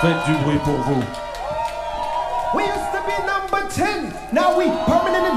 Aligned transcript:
Faites 0.00 0.26
du 0.26 0.32
bruit 0.44 0.58
pour 0.58 0.74
vous. 0.74 1.02
We 2.54 2.64
used 2.64 2.92
to 2.92 3.00
be 3.06 3.16
number 3.26 3.66
10. 3.70 4.12
Now 4.32 4.56
we 4.56 4.66
permanently 4.86 5.30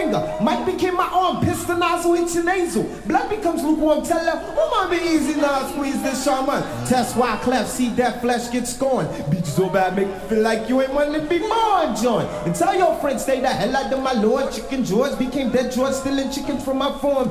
finger. 0.00 0.38
Mike 0.40 0.66
became 0.66 0.96
my 0.96 1.08
arm, 1.08 1.44
pistol 1.44 1.76
nozzle, 1.76 2.14
itch 2.14 2.34
your 2.34 2.44
nasal. 2.44 2.84
Blood 3.06 3.28
becomes 3.28 3.62
lukewarm, 3.62 4.04
tell 4.04 4.24
them, 4.24 4.38
oh 4.56 4.86
might 4.88 4.98
be 4.98 5.04
easy 5.04 5.40
now, 5.40 5.66
squeeze 5.68 6.00
this 6.02 6.24
shaman. 6.24 6.62
Test 6.86 7.16
why 7.16 7.36
cleft, 7.42 7.70
see 7.70 7.90
that 7.90 8.20
flesh 8.20 8.50
get 8.50 8.66
scorned. 8.66 9.08
Beat 9.30 9.40
you 9.40 9.46
so 9.46 9.68
bad, 9.68 9.96
make 9.96 10.08
you 10.08 10.28
feel 10.28 10.42
like 10.42 10.68
you 10.68 10.80
ain't 10.80 11.12
to 11.14 11.26
be 11.28 11.38
more 11.38 11.94
joint. 12.00 12.28
And 12.46 12.54
tell 12.54 12.74
your 12.76 12.94
friends, 13.00 13.22
stay 13.22 13.40
the 13.40 13.48
hell 13.48 13.76
out 13.76 13.92
of 13.92 14.02
my 14.02 14.12
lord. 14.12 14.52
Chicken 14.52 14.84
George 14.84 15.18
became 15.18 15.50
dead 15.50 15.72
George, 15.72 15.94
stealing 15.94 16.30
chicken 16.30 16.58
from 16.58 16.78
my 16.78 16.92
farm. 16.98 17.28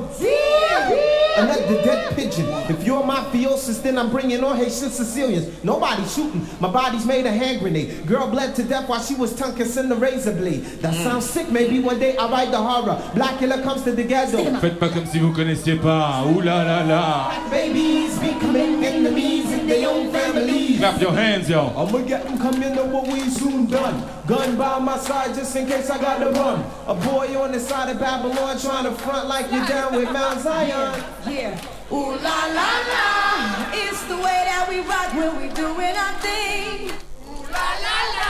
And 1.36 1.48
let 1.48 1.68
the 1.68 1.74
dead 1.82 2.14
pigeon. 2.16 2.46
If 2.68 2.84
you're 2.84 3.04
my 3.04 3.20
mafiosis, 3.20 3.82
then 3.82 3.98
I'm 3.98 4.10
bringing 4.10 4.42
on 4.42 4.56
Haitian 4.56 4.90
Sicilians. 4.90 5.62
Nobody 5.64 6.04
shooting. 6.06 6.46
My 6.58 6.70
body's 6.70 7.06
made 7.06 7.26
a 7.26 7.30
hand 7.30 7.60
grenade. 7.60 8.06
Girl 8.06 8.28
bled 8.28 8.54
to 8.56 8.62
death 8.62 8.88
while 8.88 9.02
she 9.02 9.14
was 9.14 9.34
tongue 9.34 9.56
kissing 9.56 9.88
the 9.88 9.96
razor 9.96 10.32
blade. 10.32 10.64
That 10.82 10.94
mm. 10.94 11.04
sounds 11.04 11.28
sick. 11.28 11.50
Maybe 11.50 11.78
one 11.78 11.98
day 11.98 12.16
I'll 12.16 12.30
write 12.30 12.50
the 12.50 12.59
horror. 12.60 12.98
Black 13.14 13.38
killer 13.38 13.62
comes 13.62 13.82
to 13.82 13.92
the 13.92 14.04
ghetto. 14.04 14.38
Faites 14.60 14.78
pas 14.78 14.88
comme 14.88 15.06
si 15.06 15.18
vous 15.18 15.32
connaissiez 15.32 15.76
pas. 15.76 16.24
Ouh 16.26 16.40
là 16.40 16.64
là 16.64 16.82
là. 16.84 17.30
Black 17.30 17.50
babies 17.50 18.18
becoming 18.18 18.84
enemies 18.84 19.52
in 19.52 19.66
their 19.66 19.88
own 19.88 20.10
families. 20.12 20.78
Clap 20.78 21.00
your 21.00 21.12
hands, 21.12 21.48
yo. 21.48 21.72
I'ma 21.76 21.98
get 22.06 22.24
them 22.24 22.38
coming 22.38 22.78
over, 22.78 23.02
we 23.10 23.28
soon 23.30 23.66
done. 23.66 24.02
Gun 24.26 24.56
by 24.56 24.78
my 24.78 24.96
side 24.98 25.34
just 25.34 25.54
in 25.56 25.66
case 25.66 25.90
I 25.90 25.98
got 25.98 26.18
to 26.20 26.30
run. 26.30 26.64
A 26.86 26.94
boy 26.94 27.36
on 27.40 27.52
the 27.52 27.60
side 27.60 27.90
of 27.90 27.98
Babylon 27.98 28.58
trying 28.58 28.84
to 28.84 28.92
front 28.92 29.28
like 29.28 29.50
you 29.52 29.66
down 29.66 29.94
with 29.94 30.10
Mount 30.12 30.40
Zion. 30.40 31.02
Yeah. 31.28 31.58
Ooh 31.92 32.14
la 32.22 32.46
la 32.54 32.70
la, 32.92 33.66
it's 33.72 34.04
the 34.04 34.14
way 34.14 34.44
that 34.46 34.66
we 34.68 34.78
rock 34.86 35.12
when 35.12 35.42
we 35.42 35.48
doing 35.52 35.96
our 35.96 36.14
thing. 36.20 36.92
Ooh 37.26 37.42
la 37.50 37.68
la 37.82 37.98
la, 38.14 38.29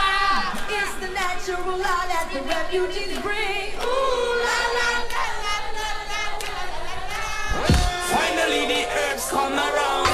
the 1.01 1.09
natural 1.09 1.65
law 1.65 2.05
that 2.05 2.29
the 2.31 2.41
refugees 2.45 3.17
bring. 3.21 3.73
Ooh 3.81 4.37
la 4.45 4.59
la 4.77 4.89
la 5.09 5.25
la 5.45 5.57
la 5.73 5.89
la 6.09 6.13
la 6.13 6.95
la. 7.09 7.65
Finally 8.13 8.63
the 8.67 8.81
herbs 8.85 9.25
come 9.31 9.53
around. 9.53 10.10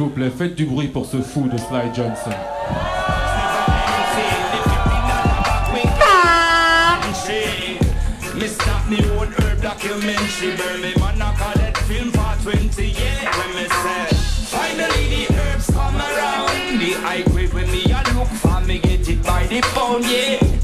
vous 0.00 0.08
plaît, 0.08 0.30
faites 0.30 0.54
du 0.54 0.64
bruit 0.64 0.88
pour 0.88 1.04
ce 1.04 1.18
fou 1.18 1.46
de 1.48 1.58
Sly 1.58 1.94
Johnson. 1.94 2.30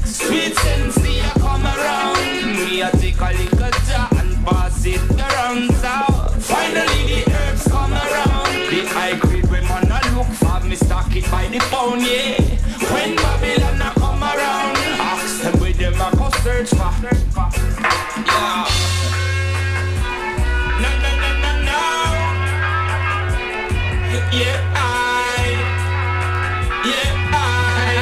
Sweet 0.05 0.53
I 0.65 1.31
come 1.39 1.65
around. 1.65 2.17
Me, 2.57 3.56
by 11.31 11.47
the 11.47 11.59
pound 11.71 12.01
yeah. 12.01 12.37
When 12.91 13.15
Babylon 13.15 13.81
a 13.81 13.91
come 13.99 14.23
around 14.23 14.77
Ask 14.99 15.41
them 15.41 15.59
where 15.59 15.73
them 15.73 15.93
a 15.95 16.11
go 16.15 16.29
search 16.43 16.69
for. 16.69 16.91
Yeah. 18.27 18.65
No, 20.81 20.89
no, 21.03 21.09
no, 21.23 21.29
no, 21.43 21.51
Yeah, 24.31 24.59
I. 24.75 25.47
Yeah, 26.89 27.33
I. 27.33 27.97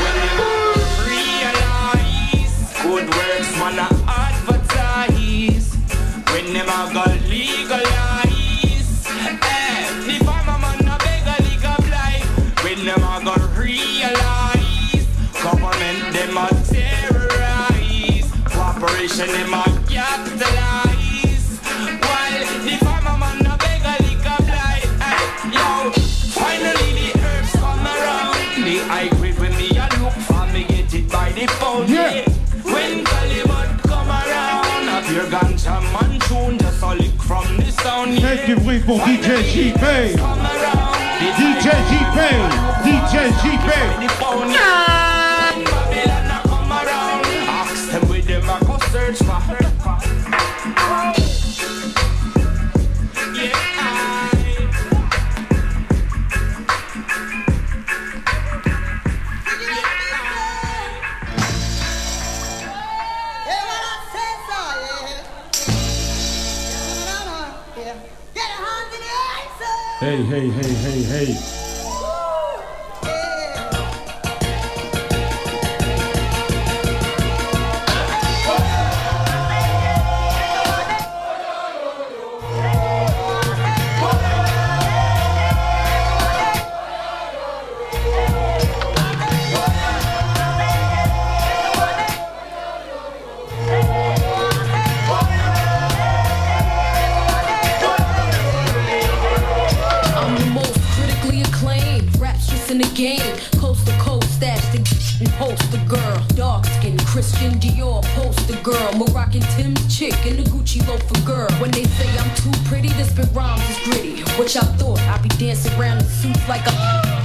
When 0.00 0.16
realize 1.08 2.56
Good 2.82 3.06
works 3.16 3.50
advertise. 4.08 5.68
When 6.32 6.46
them 6.52 6.68
a 6.68 6.70
go 6.92 7.04
legalize 7.28 7.83
Corporation 19.14 19.46
them 19.46 19.54
a 19.54 19.62
capitalize 19.86 21.60
While 22.02 22.46
the 22.64 22.76
farmer 22.82 23.16
man 23.16 23.46
a 23.46 23.56
beg 23.58 23.82
a 23.86 23.94
legalize 24.02 24.90
Eh, 25.00 25.54
yo 25.54 25.92
Finally 26.34 26.90
the 26.98 27.20
herbs 27.22 27.52
come 27.52 27.86
around. 27.86 28.34
The 28.64 28.78
high 28.90 29.08
grade 29.16 29.38
when 29.38 29.52
me 29.56 29.70
a 29.78 29.86
look 30.02 30.12
for 30.26 30.46
me 30.52 30.64
get 30.64 30.92
it 30.94 31.08
by 31.12 31.30
the 31.30 31.46
pound 31.46 31.88
Yeah. 31.88 32.26
When 32.64 33.04
Calibut 33.04 33.82
come 33.86 34.10
around 34.10 34.88
A 34.88 35.02
pure 35.06 35.30
ganja 35.30 35.80
man 35.92 36.18
tune 36.26 36.58
Just 36.58 36.82
a 36.82 36.94
lick 36.94 37.22
from 37.22 37.56
the 37.58 37.70
sound. 37.70 38.18
Faites 38.20 38.46
du 38.46 38.56
bruit 38.56 38.80
pour 38.80 38.98
DJ 38.98 39.44
JP. 39.46 40.16
Come 40.18 40.40
around. 40.40 40.94
DJ 41.20 41.62
JP. 41.62 42.18
DJ 42.82 43.30
JP. 43.42 44.83
be 115.24 115.36
dancing 115.38 115.72
around 115.80 115.98
the 115.98 116.04
suits 116.04 116.46
like 116.48 116.66
a 116.66 116.72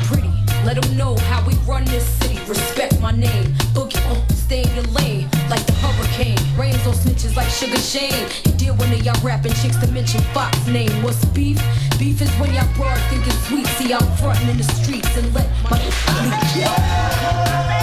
pretty. 0.07 0.31
Let 0.63 0.81
them 0.81 0.97
know 0.97 1.17
how 1.29 1.45
we 1.45 1.53
run 1.67 1.83
this 1.85 2.05
city. 2.19 2.39
Respect 2.47 2.99
my 3.01 3.11
name. 3.11 3.45
Boogie 3.75 3.99
on, 4.09 4.17
stay 4.29 4.61
in 4.63 4.73
your 4.73 4.85
lane 4.95 5.27
like 5.49 5.65
the 5.65 5.73
hurricane. 5.73 6.39
Rains 6.57 6.85
on 6.87 6.93
snitches 6.93 7.35
like 7.35 7.49
Sugar 7.49 7.77
Shane. 7.77 8.27
You 8.45 8.51
deal 8.53 8.75
when 8.75 8.89
they 8.89 8.99
y'all 8.99 9.19
rapping 9.21 9.53
chicks 9.53 9.77
to 9.77 9.87
mention 9.91 10.21
Fox 10.33 10.65
name. 10.67 11.03
What's 11.03 11.23
beef? 11.25 11.61
Beef 11.99 12.21
is 12.21 12.31
when 12.39 12.53
y'all 12.53 12.73
broad 12.75 12.99
think 13.09 13.27
it's 13.27 13.47
sweet. 13.47 13.67
See, 13.77 13.93
I'm 13.93 14.07
frontin' 14.17 14.49
in 14.49 14.57
the 14.57 14.63
streets 14.63 15.17
and 15.17 15.33
let 15.33 15.47
my 15.63 15.77
leak. 17.75 17.78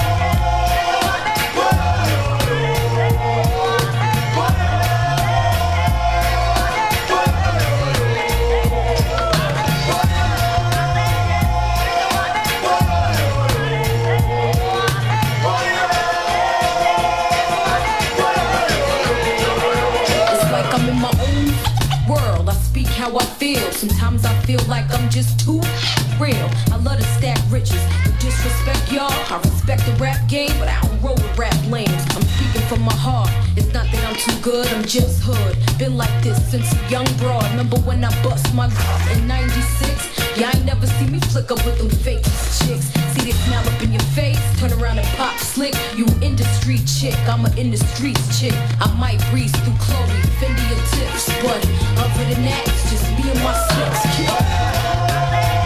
feel 24.56 24.68
like 24.68 24.86
I'm 24.92 25.08
just 25.10 25.40
too 25.40 25.60
real. 26.18 26.48
I 26.72 26.76
love 26.82 26.98
to 26.98 27.04
stack 27.18 27.38
riches, 27.50 27.82
but 28.04 28.18
disrespect 28.20 28.92
y'all. 28.92 29.10
I 29.10 29.40
respect 29.42 29.84
the 29.86 29.92
rap 29.92 30.28
game, 30.28 30.52
but 30.58 30.68
I 30.68 30.80
don't 30.82 31.00
roll 31.02 31.14
with 31.14 31.38
rap 31.38 31.56
lanes. 31.68 31.90
I'm 32.14 32.22
speaking 32.22 32.62
from 32.68 32.82
my 32.82 32.94
heart. 32.94 33.30
It's 33.56 33.72
not 33.72 33.86
that 33.90 34.02
I'm 34.08 34.16
too 34.16 34.40
good, 34.42 34.66
I'm 34.68 34.84
just 34.84 35.22
hood. 35.22 35.56
Been 35.78 35.96
like 35.96 36.22
this 36.22 36.38
since 36.50 36.72
a 36.72 36.88
young 36.88 37.06
broad. 37.18 37.44
Remember 37.50 37.76
when 37.78 38.04
I 38.04 38.10
bust 38.22 38.52
my 38.54 38.66
in 39.12 39.26
'96? 39.26 40.38
Yeah, 40.38 40.50
I 40.52 40.56
ain't 40.56 40.66
never 40.66 40.86
see 40.86 41.06
me 41.06 41.20
flicker 41.20 41.54
with 41.54 41.78
them 41.78 41.90
fake 41.90 42.24
chicks. 42.58 43.05
See 43.16 43.30
this 43.30 43.44
smell 43.46 43.66
up 43.66 43.82
in 43.82 43.92
your 43.92 44.02
face, 44.14 44.38
turn 44.60 44.72
around 44.74 44.98
and 44.98 45.06
pop 45.16 45.38
slick. 45.38 45.74
You 45.96 46.06
industry 46.20 46.78
chick, 46.86 47.16
I'm 47.26 47.46
an 47.46 47.56
industry 47.56 48.12
chick. 48.38 48.54
I 48.80 48.94
might 48.98 49.20
breeze 49.30 49.52
through 49.60 49.74
Chloe, 49.78 50.20
Fendi 50.38 50.64
your 50.68 50.80
tips, 50.92 51.26
but 51.42 51.64
other 51.98 52.24
than 52.34 52.44
that, 52.44 52.64
it's 52.68 52.90
just 52.90 53.04
me 53.16 53.30
and 53.30 53.42
my 53.42 53.54
slips. 53.68 55.65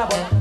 4번. 0.00 0.39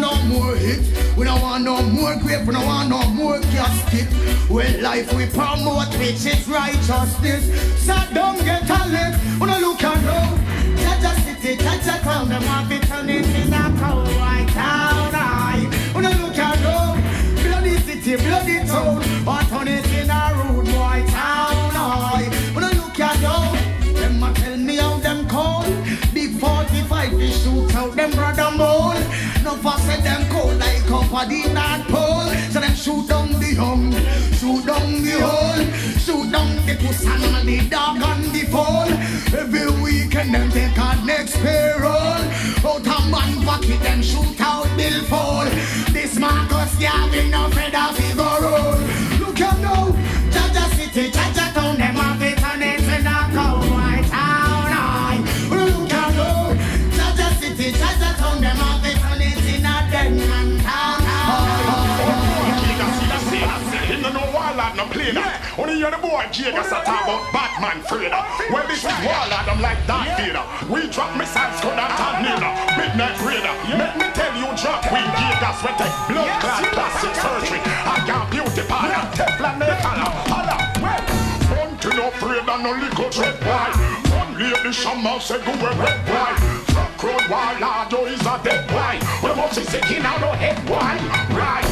no 0.00 0.38
more 0.38 0.56
hit. 0.56 0.80
We 1.16 1.24
don't 1.24 1.40
want 1.42 1.64
no 1.64 1.82
more 1.82 2.16
grave. 2.16 2.46
We 2.46 2.54
don't 2.54 2.66
want 2.66 2.88
no 2.88 3.02
more 3.08 3.40
casket. 3.40 4.06
When 4.48 4.82
life 4.82 5.12
we 5.14 5.26
promote, 5.26 5.92
which 5.98 6.24
is 6.24 6.48
righteousness. 6.48 7.44
So 7.84 7.94
don't 8.14 8.38
get 8.44 8.68
a 8.68 8.88
lick. 8.88 9.14
We 9.40 9.46
don't 9.46 9.60
look 9.60 9.82
and 9.84 10.04
know. 10.04 10.38
Jaja 10.80 11.12
city, 11.24 11.56
Jaja 11.56 12.00
town, 12.02 12.28
them 12.28 12.44
want 12.44 12.70
to 12.70 12.80
turn 12.80 13.08
it 13.08 13.26
in 13.26 13.52
a 13.52 13.62
cow 13.78 14.04
white 14.18 14.48
town. 14.50 15.10
Aye. 15.14 15.92
We 15.94 16.02
don't 16.02 16.20
look 16.22 16.38
and 16.38 16.62
know. 16.62 16.96
Bloody 17.42 17.76
city, 17.78 18.16
bloody 18.16 18.66
town, 18.66 18.96
or 19.26 19.42
turn 19.50 19.68
it 19.68 19.86
in 19.92 20.10
a 20.10 20.32
rude 20.36 20.66
boy 20.66 21.04
town. 21.08 21.72
Aye. 21.74 22.28
We 22.54 22.60
don't 22.60 22.74
look 22.76 22.98
and 23.00 23.22
know. 23.22 23.72
Them 24.00 24.22
a 24.22 24.32
tell 24.34 24.56
me 24.56 24.76
how 24.76 24.96
them 24.98 25.28
call. 25.28 25.64
Big 26.14 26.38
45 26.38 27.12
we 27.12 27.30
shoot 27.30 27.74
out 27.74 27.94
them 27.94 28.10
brother 28.12 28.50
mole. 28.56 29.02
No 29.52 29.58
fuss 29.58 29.86
at 29.86 30.02
them 30.02 30.26
cold 30.30 30.58
like 30.58 30.90
up 30.90 31.28
the 31.28 31.40
North 31.52 31.86
Pole. 31.92 32.32
So 32.52 32.60
them 32.60 32.74
shoot 32.74 33.06
down 33.06 33.32
the 33.32 33.52
young, 33.52 33.92
shoot 34.32 34.64
down 34.64 35.02
the 35.04 35.16
hole, 35.20 35.64
shoot 36.00 36.32
down 36.32 36.56
the 36.64 36.74
puss 36.80 37.04
and 37.04 37.46
the 37.46 37.68
dog 37.68 38.00
and 38.00 38.24
the 38.32 38.46
foal. 38.46 38.88
Every 39.38 39.68
weekend 39.82 40.32
them 40.32 40.50
take 40.52 40.78
a 40.78 41.04
next 41.04 41.36
payroll. 41.42 42.22
Out 42.64 42.86
a 42.86 43.10
man 43.12 43.44
pocket 43.44 43.82
them 43.82 44.00
shoot 44.00 44.40
out 44.40 44.74
Bill 44.78 45.04
Fall. 45.04 45.44
This 45.92 46.18
Marcus 46.18 46.74
Garvey 46.80 47.28
no 47.28 47.50
feather 47.50 47.92
figure 47.92 48.38
roll. 48.40 48.80
Look 49.20 49.38
at 49.38 49.60
now, 49.60 49.92
Jaja 50.32 50.64
City, 50.76 51.10
Jaja 51.10 51.41
Only 65.58 65.76
hear 65.84 65.90
the 65.90 65.98
boy 66.00 66.24
Jagas 66.32 66.72
a 66.72 66.80
talk 66.80 67.04
about 67.04 67.28
Batman 67.28 67.84
Freda. 67.84 68.24
Well, 68.48 68.64
this 68.68 68.80
is 68.88 68.96
Warlord, 69.04 69.44
I'm 69.44 69.60
like 69.60 69.76
Darth 69.84 70.16
Vader. 70.16 70.40
We 70.64 70.88
drop 70.88 71.12
missiles, 71.12 71.60
cut 71.60 71.76
and 71.76 71.92
tornado. 71.92 72.48
Midnight 72.80 73.20
Raider. 73.20 73.52
Make 73.76 73.96
me 74.00 74.08
tell 74.16 74.32
you, 74.32 74.48
drop 74.56 74.80
Queen 74.88 75.04
Jagas 75.12 75.60
when 75.60 75.76
take 75.76 75.96
blood 76.08 76.32
clot 76.40 76.64
plastic 76.72 77.14
surgery. 77.20 77.60
I 77.84 78.00
got 78.08 78.32
beauty 78.32 78.64
powder, 78.64 79.04
Teflon 79.12 79.60
the 79.60 79.76
color. 79.84 80.08
Holla, 80.32 80.56
well. 80.80 81.04
Don't 81.52 81.84
you 81.84 81.92
no 82.00 82.08
of 82.08 82.60
no 82.64 82.72
little 82.72 83.10
dread 83.12 83.36
boy. 83.44 83.68
One 84.08 84.32
lady 84.40 84.72
shaman 84.72 85.20
said 85.20 85.44
go 85.44 85.52
away 85.52 85.76
red 85.76 86.00
boy. 86.08 86.32
Fuck 86.72 87.02
road 87.04 87.28
Warlord, 87.28 87.92
you 87.92 88.00
is 88.08 88.24
a 88.24 88.40
dead 88.40 88.64
boy. 88.72 88.96
We 89.20 89.36
must 89.36 89.58
be 89.58 89.64
sick 89.68 89.90
in 89.92 90.06
our 90.06 90.32
head 90.32 90.56
boy. 90.64 90.96
Right. 91.36 91.71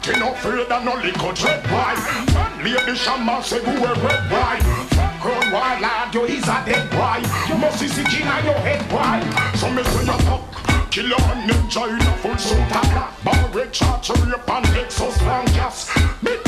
Mountain 0.00 0.20
no 0.20 0.32
afraid 0.32 0.72
of 0.72 0.84
no 0.84 0.94
little 0.94 1.32
dread 1.32 1.62
boy. 1.64 1.94
One 2.32 2.64
lady 2.64 2.96
shaman 2.96 3.42
say 3.42 3.62
go 3.62 3.70
a 3.70 3.94
red. 4.00 4.62
Fuck 4.88 5.24
road 5.24 5.52
wild 5.52 5.82
lad, 5.82 6.14
you 6.14 6.24
is 6.24 6.44
a 6.44 6.64
dead 6.64 6.88
boy. 6.90 7.20
You 7.48 7.58
must 7.58 7.82
be 7.82 7.86
sick 7.86 8.06
in 8.06 8.44
your 8.44 8.54
head 8.64 8.80
boy. 8.88 9.58
So 9.58 9.70
me 9.70 9.84
say 9.84 10.06
you 10.06 10.18
fuck. 10.24 10.90
Killer 10.90 11.16
and 11.20 11.50
ninja 11.50 11.86
in 11.86 12.00
a 12.00 12.16
full 12.16 12.36
suit 12.36 12.58
of 12.58 12.82
black 12.90 13.22
Bar 13.22 13.48
red 13.52 13.72
charger 13.72 14.14
rape 14.14 14.50
and 14.50 14.66
Lexus 14.74 15.24
long 15.24 15.44
gas 15.54 15.88
Between 16.20 16.39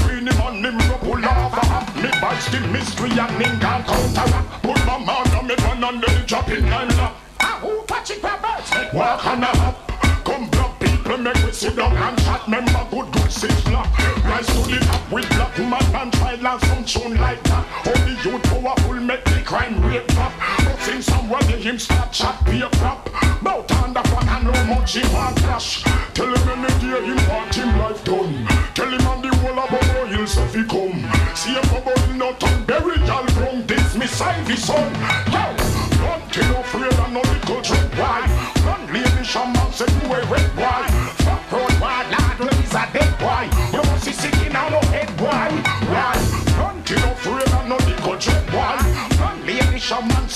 some 16.61 16.84
tune 16.84 17.16
like 17.18 17.42
that. 17.44 17.64
Only 17.87 18.14
you 18.25 18.38
powerful 18.40 18.94
make 18.94 19.25
the 19.25 19.42
crime 19.44 19.80
rate 19.87 20.06
drop. 20.08 20.32
But 20.64 20.78
since 20.80 21.06
they 21.46 21.61
him 21.62 21.78
start 21.78 22.12
chat 22.12 22.44
be 22.44 22.61
a 22.61 22.68
crap 22.78 23.08
Bout 23.42 23.68
the 23.68 24.02
fuck 24.08 24.26
and 24.26 24.44
no 24.44 24.64
much 24.75 24.96
him 24.96 25.12
want 25.12 25.38
flash 25.40 25.84
Tell 26.14 26.26
him 26.26 26.49
any 26.49 26.68
day 26.80 27.06
him 27.06 27.28
want 27.28 27.54
him 27.54 27.78
life 27.78 28.04
done. 28.04 28.46
Tell 28.75 28.90
him 28.90 29.06
on 29.06 29.22
the 29.22 29.34
whole 29.37 29.58
of 29.58 29.70
Bobo 29.70 30.06
Hills 30.06 30.37
if 30.37 30.54
he 30.54 30.64
come 30.64 30.99
See 31.34 31.54
a 31.56 31.62
Hill 31.66 32.16
not 32.16 32.42
on 32.42 32.64
burial 32.64 33.25
ground 33.34 33.68
This 33.68 33.96
me 33.96 34.06
side 34.06 34.44
the 34.46 34.56
son 34.56 35.31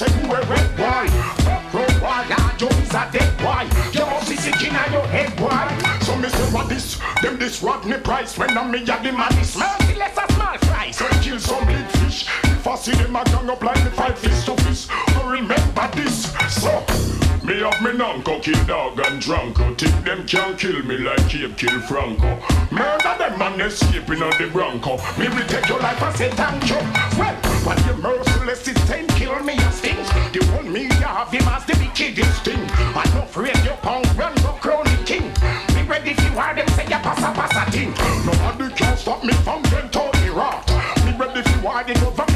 a 0.03 0.05
red 0.05 0.77
boy 0.77 1.07
road 1.73 2.03
wild 2.03 2.29
lad 2.29 2.61
you 2.61 2.69
is 2.69 2.91
a 2.91 3.09
dead 3.13 3.39
boy 3.39 3.65
You 3.93 4.05
must 4.05 4.29
be 4.29 4.37
sick 4.37 4.63
in 4.63 4.75
your 4.93 5.07
head 5.07 5.35
boy 5.37 6.05
So 6.05 6.17
me 6.17 6.29
say 6.29 6.53
what 6.53 6.69
this? 6.69 7.01
Them 7.23 7.39
this 7.39 7.63
Rodney 7.63 7.99
Price 7.99 8.37
When 8.37 8.57
I'm 8.59 8.71
me 8.71 8.83
a 8.83 8.85
the 8.85 9.13
man 9.13 9.33
is 9.39 9.57
merciless 9.57 10.19
a 10.19 10.33
small 10.35 10.59
fry. 10.59 10.91
So 10.91 11.07
kill 11.23 11.39
some 11.39 11.67
big 11.67 11.87
fish. 11.99 12.29
If 12.45 12.67
I 12.67 12.77
see 12.77 12.93
them 12.93 13.17
a 13.17 13.25
gang 13.25 13.49
up 13.49 13.63
like 13.63 13.83
the 13.85 13.91
fight 13.91 14.19
fist 14.19 14.47
to 14.47 14.57
fist. 14.65 14.91
So 15.15 15.29
remember 15.29 15.91
this 15.95 16.31
So 16.53 17.16
me 17.47 17.61
have 17.61 17.81
me 17.81 17.91
nanko 17.93 18.43
kill 18.43 18.65
dog 18.67 18.99
and 18.99 19.23
drunko. 19.23 19.79
Think 19.79 20.05
them 20.05 20.27
can 20.27 20.57
kill 20.57 20.83
me 20.83 20.99
like 20.99 21.29
Cape 21.29 21.57
kill 21.57 21.81
Franco. 21.83 22.39
Murder 22.71 23.15
them 23.19 23.41
and 23.41 23.63
escaping 23.63 24.23
on 24.23 24.31
the 24.39 24.49
Bronco. 24.53 24.97
Me 25.19 25.29
will 25.29 25.47
take 25.47 25.69
your 25.69 25.79
life 25.79 26.03
and 26.03 26.17
say 26.17 26.31
thank 26.31 26.69
you 26.69 26.77
Well, 27.19 27.35
when 27.65 27.79
you 27.87 27.95
merciless 28.03 28.67
it's 28.67 28.87
ten 28.87 29.07
kill 29.09 29.39
me 29.45 29.55
a 29.55 29.73
sting 29.73 29.97
The 30.33 30.45
one 30.55 30.73
me 30.73 30.85
have 31.05 31.31
him 31.31 31.47
as 31.49 31.65
the 31.67 31.77
wickedest 31.79 32.45
thing 32.45 32.61
I'm 32.95 33.09
not 33.15 33.29
afraid 33.31 33.57
you 33.65 33.77
punk 33.83 34.07
run 34.19 34.35
go 34.37 34.53
crown 34.61 34.85
the 34.85 35.03
king. 35.05 35.27
Me 35.75 35.83
ready 35.89 36.11
if 36.11 36.21
you 36.25 36.39
are 36.39 36.55
them 36.55 36.69
say 36.69 36.85
you 36.85 37.01
pass 37.07 37.19
a 37.19 37.31
pass 37.33 37.55
a 37.57 37.71
thing 37.71 37.95
Nobody 38.27 38.75
can 38.75 38.97
stop 38.97 39.23
me 39.23 39.33
from 39.47 39.63
getting 39.63 39.91
to 39.91 40.11
the 40.19 40.33
rot 40.35 40.67
Me 41.05 41.13
ready 41.17 41.41
if 41.41 41.63
you 41.63 41.69
are 41.69 41.85
the 41.85 41.95
government 41.95 42.36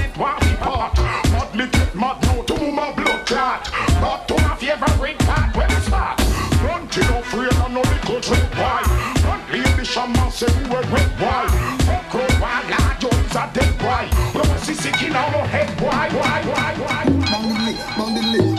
shaman 10.41 10.55
say 10.55 10.61
you 10.61 10.77
a 10.77 10.81
red 10.89 11.11
boy. 11.19 11.47
Fuck 11.85 12.15
road 12.15 12.41
wild 12.41 12.71
lad 12.71 13.03
you 13.03 13.09
is 13.09 13.37
a 13.37 13.51
dead 13.53 13.73
boy. 13.79 14.05
We 14.35 14.49
must 14.49 14.65
see 14.65 14.75
sick 14.75 15.03
in 15.03 15.17
our 15.17 15.47
head 15.47 15.69
Why, 15.81 16.09
why, 16.11 16.43
why 16.49 17.05
Bang 17.31 17.49
bang 17.57 18.15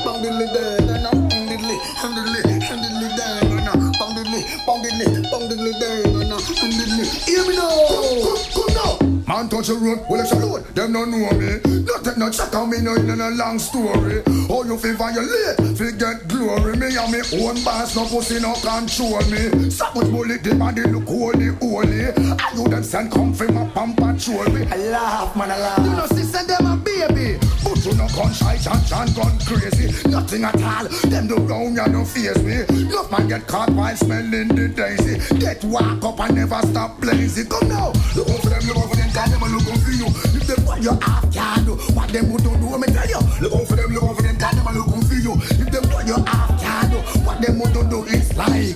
bang 0.05 0.19
diddly 0.23 0.47
there, 0.53 0.81
na 0.81 0.95
na, 1.01 1.11
bang 1.11 1.47
diddly, 1.49 1.77
bang 2.01 2.13
diddly, 2.15 2.41
bang 2.59 2.81
diddly 2.83 3.09
there, 3.17 3.43
na 3.49 3.61
na, 3.65 3.73
bang 3.99 4.11
diddly, 4.15 4.41
bang 4.65 4.79
diddly, 4.83 5.07
bang 5.31 5.45
diddly 5.49 5.73
there, 5.79 6.07
na 6.07 6.23
na, 6.29 6.37
bang 6.37 6.73
diddly. 6.77 7.05
Hear 7.25 7.43
me 7.47 7.55
now, 7.55 7.69
come, 7.89 8.37
come 8.53 8.73
now. 8.77 9.11
Man 9.27 9.49
touch 9.49 9.67
the 9.67 9.75
road, 9.75 9.99
well 10.09 10.21
it's 10.21 10.31
a 10.31 10.35
load, 10.35 10.70
them 10.81 10.93
no 10.93 11.05
know 11.05 11.31
me. 11.37 11.59
No 11.85 11.97
take 12.01 12.17
no 12.17 12.29
check 12.31 12.53
on 12.55 12.69
me, 12.69 12.81
no 12.81 12.95
in 12.95 13.09
a 13.09 13.29
long 13.31 13.59
story. 13.59 14.23
Oh 14.49 14.63
you 14.65 14.77
feel 14.77 14.95
violate, 14.95 15.77
feel 15.77 15.91
get 15.91 16.27
glory. 16.27 16.75
Me 16.77 16.95
and 16.97 17.11
me 17.11 17.21
own 17.43 17.63
boss, 17.63 17.95
no 17.95 18.05
pussy 18.05 18.39
no 18.39 18.53
control 18.55 19.21
me. 19.29 19.49
Much 19.69 20.11
bullet, 20.11 20.43
the 20.43 20.55
body 20.57 20.83
look 20.83 21.07
holy, 21.07 21.53
holy. 21.61 22.09
I 22.09 22.51
you 22.55 22.67
them 22.67 22.83
send 22.83 23.11
come 23.11 23.33
from 23.33 23.53
my 23.53 23.67
pump 23.69 23.97
patrol 23.97 24.45
me. 24.49 24.65
I 24.65 24.77
laugh, 24.89 25.35
man, 25.35 25.51
I 25.51 25.59
laugh. 25.59 25.79
You 25.85 25.91
know, 25.91 26.07
sister, 26.07 26.45
them 26.45 26.65
a 26.65 26.75
baby. 26.77 27.37
But 27.63 27.85
you 27.85 27.93
no 27.93 28.07
gun 28.09 28.33
shy, 28.33 28.57
John 28.57 28.83
John 28.85 29.07
gun 29.13 29.37
crazy. 29.45 30.09
Nothing 30.09 30.45
at 30.45 30.61
all. 30.63 30.87
Them 31.09 31.27
do 31.27 31.35
round 31.35 31.75
ya 31.75 31.85
no 31.85 32.05
face 32.05 32.41
me. 32.41 32.65
Enough 32.69 33.11
man 33.11 33.27
get 33.27 33.47
caught 33.47 33.69
while 33.71 33.95
smelling 33.95 34.49
the 34.49 34.67
daisy. 34.67 35.19
Get 35.37 35.63
walk 35.65 36.03
up 36.03 36.19
and 36.19 36.35
never 36.35 36.61
stop 36.67 36.99
blazing. 36.99 37.47
Come 37.49 37.69
now, 37.69 37.93
look 38.15 38.27
for 38.27 38.49
them, 38.49 38.65
look 38.65 38.89
for 38.89 38.95
them, 38.95 39.09
cause 39.11 39.29
them 39.29 39.43
a 39.43 39.47
looking 39.47 39.77
for 39.77 39.91
you. 39.91 40.07
If 40.07 40.47
them 40.47 40.70
want 40.71 40.83
you 40.83 40.97
half, 41.01 41.33
can't 41.33 41.65
do 41.65 41.75
What 41.93 42.09
them 42.09 42.31
would 42.31 42.43
do, 42.43 42.51
me 42.51 42.87
tell 42.87 43.07
you. 43.07 43.19
Look 43.41 43.53
out 43.53 43.67
for 43.67 43.75
them, 43.75 43.91
look 43.91 44.03
out 44.03 44.15
for 44.15 44.21
them, 44.21 44.37
tell 44.37 44.53
them, 44.53 44.75
look 44.75 44.87
out 44.87 45.03
for 45.03 45.13
you. 45.13 45.33
If 45.33 45.71
them 45.71 45.89
know 45.89 45.99
you 45.99 46.15
half 46.25 46.61
can 46.61 46.81
what 47.23 47.41
them 47.41 47.59
would 47.59 47.73
do 47.89 48.03
is 48.05 48.35
like. 48.35 48.75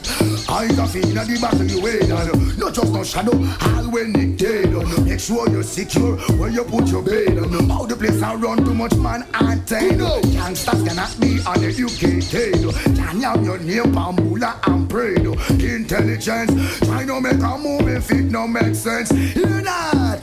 Eyes 0.49 0.79
are 0.79 0.88
feeling 0.88 1.13
the 1.13 1.38
battle 1.41 1.65
you 1.65 1.81
win. 1.81 2.58
Not 2.58 2.73
just 2.73 2.93
no 2.93 3.03
shadow, 3.03 3.34
all 3.34 3.89
when 3.91 4.15
it 4.15 4.38
dead. 4.38 4.71
Make 5.05 5.19
sure 5.19 5.49
you're 5.49 5.63
secure 5.63 6.17
where 6.38 6.49
you 6.49 6.63
put 6.63 6.88
your 6.88 7.01
bed. 7.01 7.38
How 7.69 7.86
the 7.86 7.95
place 7.95 8.21
around 8.21 8.65
too 8.65 8.73
much 8.73 8.95
man 8.95 9.25
and 9.34 9.67
ten. 9.67 9.97
Gangsters 9.97 10.84
cannot 10.84 11.15
be 11.19 11.39
uneducated. 11.45 12.73
Can 12.95 13.17
you 13.17 13.23
have 13.23 13.43
your 13.43 13.58
name, 13.60 13.93
Bambula 13.93 14.60
and 14.67 14.89
pray. 14.89 15.15
Intelligence, 15.15 16.79
try 16.79 17.05
to 17.05 17.21
make 17.21 17.34
a 17.34 17.58
move 17.58 17.88
if 17.88 18.12
it 18.12 18.25
no 18.25 18.47
make 18.47 18.75
sense. 18.75 19.10
Hear 19.12 19.62
that? 19.62 20.21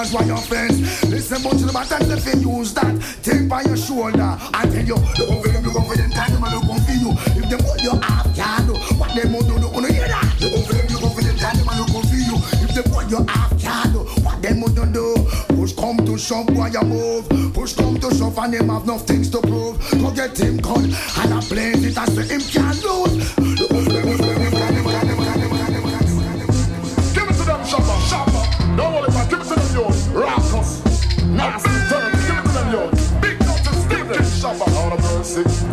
Man's 0.00 0.14
why 0.14 0.24
your 0.24 0.38
friends. 0.38 0.80
Listen, 1.10 1.42
but 1.42 1.58
to 1.58 1.64
the 1.66 1.72
battles 1.74 2.08
if 2.08 2.24
you 2.40 2.56
use 2.56 2.72
that. 2.72 2.96
Take 3.22 3.46
by 3.50 3.60
your 3.68 3.76
shoulder 3.76 4.32
and 4.32 4.72
tell 4.72 4.86
you, 4.88 4.96
look 4.96 5.28
over 5.28 5.48
them, 5.48 5.62
look 5.62 5.76
over 5.76 5.94
them, 5.94 6.08
time 6.08 6.32
them, 6.32 6.40
look 6.40 6.72
over 6.72 6.96
you. 6.96 7.12
If 7.36 7.50
them 7.52 7.60
put 7.60 7.82
you 7.84 7.92
half 8.00 8.24
can 8.32 8.64
what 8.96 9.12
them 9.12 9.28
do, 9.28 9.60
do, 9.60 9.68
wanna 9.68 9.92
hear 9.92 10.08
that? 10.08 10.40
Look 10.40 10.56
over 10.56 10.72
them, 10.72 10.86
look 10.88 11.04
over 11.04 11.20
them, 11.20 11.36
time 11.36 11.56
them, 11.60 11.68
look 11.76 11.92
over 11.92 12.16
you. 12.16 12.36
If 12.64 12.72
them 12.72 12.84
put 12.88 13.10
you 13.12 13.20
half 13.28 13.52
can 13.60 13.92
what 14.24 14.40
them 14.40 14.64
do, 14.72 14.86
do. 14.88 15.06
Push 15.52 15.76
come 15.76 15.98
to 16.08 16.16
shove, 16.16 16.46
boy 16.46 16.72
you 16.72 16.80
move. 16.80 17.52
Push 17.52 17.74
come 17.74 18.00
to 18.00 18.08
shove 18.16 18.38
and 18.38 18.54
him 18.54 18.70
have 18.70 18.84
enough 18.84 19.04
things 19.04 19.28
to 19.28 19.40
prove. 19.42 19.76
Go 20.00 20.10
get 20.16 20.32
him 20.40 20.56
gun 20.64 20.84
and 20.88 21.34
I 21.34 21.40
blaze 21.44 21.84
it 21.84 21.98
as 21.98 22.16
him 22.16 22.40
can't 22.40 22.80
lose. 22.80 23.99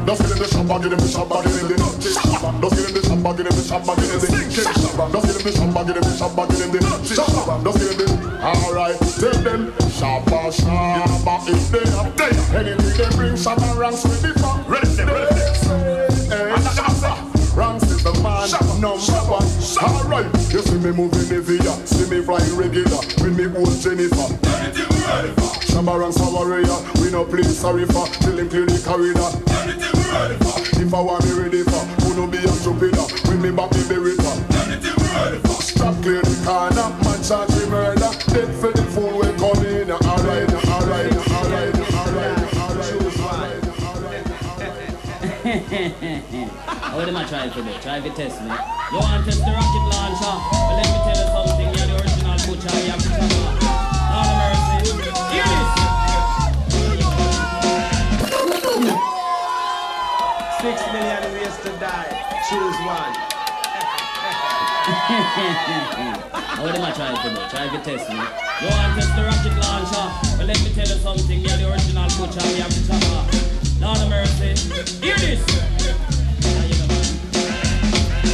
Just 0.08 0.22
give 0.22 0.30
them 0.30 0.40
the 0.40 0.46
Shabba, 0.48 0.80
give 0.82 0.92
them 0.92 1.00
the 1.00 1.12
Shabba, 1.12 1.44
give 1.44 1.68
them 1.68 1.68
the 1.68 1.84
Shabba. 2.08 2.48
Just 2.64 2.76
give 2.80 2.88
them 2.88 2.96
the 2.96 3.02
Shabba, 3.04 3.36
give 3.36 3.44
them 3.44 3.52
the 3.52 3.64
Shabba, 3.68 3.92
give 4.00 4.08
them 4.08 4.24
the 4.24 4.28
Shabba. 4.56 5.04
Just 5.12 5.28
give 5.28 5.36
them 5.36 5.44
the 5.44 5.52
Shabba, 5.52 5.84
give 5.84 6.00
them 6.00 6.08
the 6.08 6.16
Shabba, 6.16 6.48
give 6.48 6.64
them 6.64 6.72
the 6.72 6.80
Shabba. 7.12 7.60
Just 7.68 7.76
give 7.84 8.00
them 8.00 8.08
the... 8.08 8.40
Alright, 8.40 8.96
tell 9.20 9.36
them 9.44 9.62
Shabba, 10.00 10.48
Shabba, 10.56 11.36
if 11.52 11.60
they 11.76 11.84
are 11.92 12.08
there. 12.16 12.40
Anything 12.56 12.96
they 12.96 13.12
bring, 13.20 13.36
Shabba 13.36 13.68
ranks 13.76 14.08
with 14.08 14.24
fun. 14.40 14.64
Ready, 14.72 14.96
ready. 15.04 15.44
Shabba. 16.72 17.28
Ranks 17.58 17.84
is 17.92 18.04
the 18.04 18.14
man 18.24 18.48
number 18.80 19.20
one. 19.28 19.44
Alright, 19.44 20.32
you 20.54 20.62
see 20.62 20.78
me 20.78 20.92
moving 20.96 21.28
heavier, 21.28 21.76
see 21.84 22.08
me 22.08 22.24
flying 22.24 22.56
regular 22.56 23.04
with 23.20 23.36
me 23.36 23.52
old 23.60 23.76
Jennifer. 23.82 24.32
Anything 24.56 24.88
we 24.88 25.04
ready 25.04 25.36
for. 25.36 25.52
Shabba 25.68 26.00
ranks 26.00 26.22
our 26.22 26.32
warrior, 26.32 26.80
we 27.02 27.12
no 27.12 27.26
play 27.26 27.44
sorry 27.44 27.86
for 27.86 28.08
till 28.24 28.40
him 28.40 28.48
clear 28.48 28.68
the 28.68 28.80
corridor. 28.88 29.97
Ready 30.12 30.38
for. 30.44 30.56
If 30.82 30.94
I 30.94 31.02
want 31.02 31.26
me 31.26 31.32
ready 31.34 31.64
for, 31.64 31.84
who 32.04 32.16
no 32.16 32.28
be 32.28 32.38
a 32.38 32.48
stupid 32.48 32.96
stupider 32.96 33.28
when 33.28 33.42
me 33.42 33.52
back 33.52 33.72
me 33.74 33.82
berita. 33.90 34.32
Anything 34.66 34.96
we 34.98 35.08
ready 35.16 35.40
for. 35.40 35.62
Stop 35.62 35.96
clear 36.02 36.22
the 36.22 36.36
corner, 36.46 36.90
man 37.04 37.20
charge 37.24 37.50
me 37.58 37.66
murder. 37.70 38.12
Dead 38.32 38.50
for 38.60 38.72
the 38.72 38.84
fool 38.94 39.20
we 39.20 39.28
come 39.38 39.66
in. 39.66 39.92
Alright, 39.92 40.52
alright, 40.68 41.14
alright, 41.28 41.78
alright, 41.92 41.94
alright, 41.94 42.48
What 46.96 47.08
am 47.08 47.16
I 47.16 47.26
trying 47.26 47.52
to 47.52 47.62
do? 47.62 47.72
Try 47.82 48.00
to 48.00 48.10
test 48.10 48.42
me. 48.42 48.50
Want 48.92 49.24
to 49.24 49.32
test 49.32 49.46
the 49.46 49.52
rocket 49.52 49.86
launcher? 49.94 50.36
Well, 50.52 50.76
let 50.78 50.88
me 50.88 51.00
tell 51.06 51.18
you 51.18 51.28
something. 51.32 51.57
What 65.08 66.76
am 66.76 66.84
I 66.84 66.92
trying 66.92 67.16
to 67.16 67.30
do? 67.30 67.40
Try 67.48 67.70
to 67.72 67.80
test 67.80 68.10
me. 68.10 68.18
Want 68.18 68.92
to 68.92 69.00
test 69.00 69.16
the 69.16 69.24
rocket 69.24 69.56
launcher? 69.64 70.04
Well, 70.36 70.48
let 70.48 70.60
me 70.60 70.70
tell 70.76 70.84
you 70.84 71.00
something. 71.00 71.40
You're 71.40 71.56
the 71.56 71.72
original. 71.72 72.12
You 72.12 72.60
have 72.60 72.76
to 72.76 72.84
try 72.88 73.00
Lord 73.80 74.00
of 74.04 74.10
mercy. 74.10 74.52
Hear 75.00 75.16
this. 75.16 75.40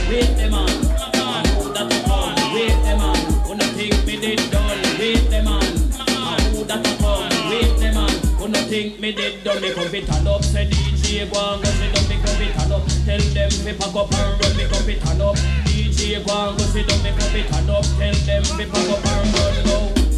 Wait 0.09 0.33
the 0.33 0.49
man, 0.49 0.65
man 1.13 1.45
who 1.61 1.69
that 1.73 1.85
a 1.85 1.93
the 1.93 3.05
who 3.45 3.53
no 3.53 3.65
think 3.77 3.93
me 4.07 4.15
did 4.17 4.41
done. 4.49 4.81
The 4.81 5.13
who 6.57 6.63
that 6.65 6.81
a 6.81 6.97
the 7.77 8.49
no 8.49 8.59
think 8.65 8.99
me. 8.99 9.13
Me 9.13 9.73
come 9.73 9.89
fit 9.89 10.09
and 10.09 10.27
up, 10.27 10.43
say 10.43 10.65
DJ 10.65 11.31
go 11.31 11.53
and 11.53 11.63
go 11.63 11.69
sit. 11.69 12.09
Me 12.09 12.15
come 12.17 12.35
fit 12.37 12.57
and 12.57 12.73
up, 12.73 12.83
tell 13.05 13.21
them 13.21 13.51
fi 13.51 13.73
pack 13.73 13.95
up 13.95 14.11
and 14.11 14.41
run. 14.41 14.57
Me 14.57 14.63
come 14.65 14.83
fit 14.83 15.05
and 15.05 15.21
up, 15.21 15.37
DJ 16.03 16.19
go 16.27 16.49
and 16.49 16.59
go 16.59 16.65
sit 16.65 16.85
down. 16.85 16.99
Come 16.99 17.31
fit 17.31 17.47
and 17.47 17.69
up, 17.69 17.85
tell 17.95 18.13
them 18.27 18.43
fi 18.43 18.65
pack 18.67 18.89
up 18.91 19.05
and 19.07 19.31
run. 19.39 19.55
Go 19.63 19.77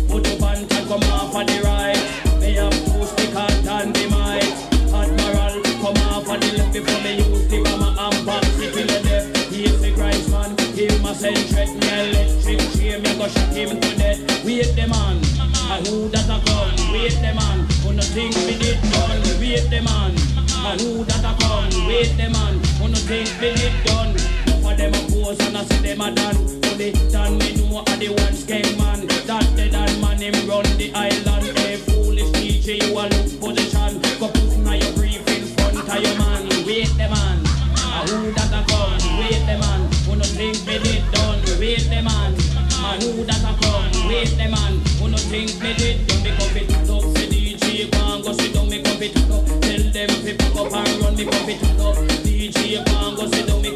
put 0.10 0.26
up 0.26 0.58
and 0.58 0.70
tag 0.70 0.88
come 0.88 1.04
off 1.14 1.36
on 1.36 1.46
the 1.46 1.62
right. 1.62 2.02
Me 2.42 2.54
have 2.58 2.74
two 2.74 3.06
stick 3.06 3.36
and 3.36 3.64
dynamite. 3.64 4.50
Admiral 4.90 5.62
come 5.62 6.02
off 6.10 6.28
on 6.28 6.40
the 6.42 6.50
left 6.58 6.74
before 6.74 7.02
me 7.06 7.22
use 7.22 7.48
the 7.50 7.62
bomber 7.62 7.94
and 8.02 8.26
box 8.26 8.50
it 8.58 8.74
in 8.74 8.88
the 8.88 9.00
depth. 9.06 9.54
He's 9.54 9.80
the 9.80 9.94
Christ 9.94 10.30
man, 10.32 10.58
him 10.74 11.06
a 11.06 11.14
send 11.14 11.38
threat 11.54 11.70
me 11.70 11.86
electric 11.86 12.62
chain, 12.74 13.04
me 13.04 13.12
go 13.22 13.28
shot 13.30 13.54
him 13.54 13.70
to 13.80 13.90
death. 13.96 14.20
Wait 14.44 14.74
the 14.74 14.88
man, 14.90 15.22
and 15.70 15.86
who 15.86 16.10
that 16.10 16.26
a 16.26 16.42
come? 16.50 16.74
Wait 16.94 17.14
the 17.22 17.30
man, 17.38 17.62
who 17.86 17.94
no 17.94 18.02
think 18.02 18.34
me 18.50 18.58
did 18.58 18.82
done? 18.90 19.22
Wait 19.38 19.70
the 19.70 19.82
man, 19.86 20.18
and 20.66 20.82
who 20.82 21.06
that 21.06 21.22
a 21.22 21.38
come? 21.46 21.70
Wait 21.86 22.10
the 22.18 22.26
man, 22.34 22.58
who 22.82 22.88
no 22.90 22.98
think 23.06 23.30
me 23.38 23.54
did 23.54 23.86
done? 23.86 24.45
For 24.76 24.82
them 24.82 24.94
a 24.94 25.00
pose 25.08 25.40
and 25.40 25.58
I 25.58 25.64
say 25.64 25.96
them 25.96 26.02
a 26.02 26.12
done. 26.12 26.36
Only 26.68 26.92
done 27.10 27.38
me 27.38 27.56
know 27.56 27.80
a 27.80 27.96
the 27.96 28.10
one 28.10 28.36
skeng 28.36 28.78
man. 28.78 29.08
That 29.24 29.48
the 29.56 29.70
done 29.70 30.02
man 30.02 30.20
him 30.20 30.36
run 30.50 30.68
the 30.76 30.92
island. 30.94 31.58
Hey 31.60 31.78
foolish 31.78 32.28
DJ, 32.36 32.84
you 32.84 32.92
a 32.92 33.08
look 33.08 33.40
position. 33.40 34.02
Go 34.20 34.28
put 34.28 34.58
na 34.60 34.74
your 34.74 34.92
brief 35.00 35.24
in 35.32 35.48
front 35.56 35.80
of 35.80 35.96
your 36.04 36.18
man. 36.20 36.44
Wait 36.68 36.92
the 37.00 37.08
man, 37.08 37.40
and 37.40 38.10
who 38.10 38.36
that 38.36 38.52
a 38.52 38.68
come? 38.68 39.00
Wait 39.16 39.40
the 39.48 39.56
man, 39.64 39.88
who 40.04 40.20
no 40.20 40.28
think 40.28 40.60
me 40.68 40.76
did 40.84 41.08
done. 41.14 41.40
Wait 41.56 41.88
the 41.88 42.02
man, 42.04 42.36
and 42.36 43.04
who 43.04 43.24
that 43.24 43.48
a 43.48 43.56
come? 43.64 44.08
Wait 44.12 44.36
the 44.36 44.48
man, 44.52 44.76
who 45.00 45.08
no 45.08 45.16
think 45.16 45.56
me 45.64 45.72
did 45.80 46.04
done. 46.04 46.36
Come 46.36 46.52
fit 46.52 46.68
up, 46.92 47.04
say 47.16 47.32
DJ 47.32 47.88
and 47.96 48.24
go 48.26 48.34
sit 48.34 48.52
down. 48.54 48.68
Me 48.68 48.84
come 48.84 48.98
fit 49.00 49.16
up, 49.32 49.46
tell 49.64 49.84
them 49.96 50.10
fi 50.20 50.36
pack 50.36 50.56
up 50.60 50.74
and 50.76 51.00
run. 51.00 51.16
Me 51.16 51.24
come 51.24 51.46
fit 51.48 51.64
up, 51.80 51.96
DJ 52.28 52.84
and 52.84 53.16
go 53.16 53.24
sit 53.32 53.48
down. 53.48 53.62
Me 53.62 53.75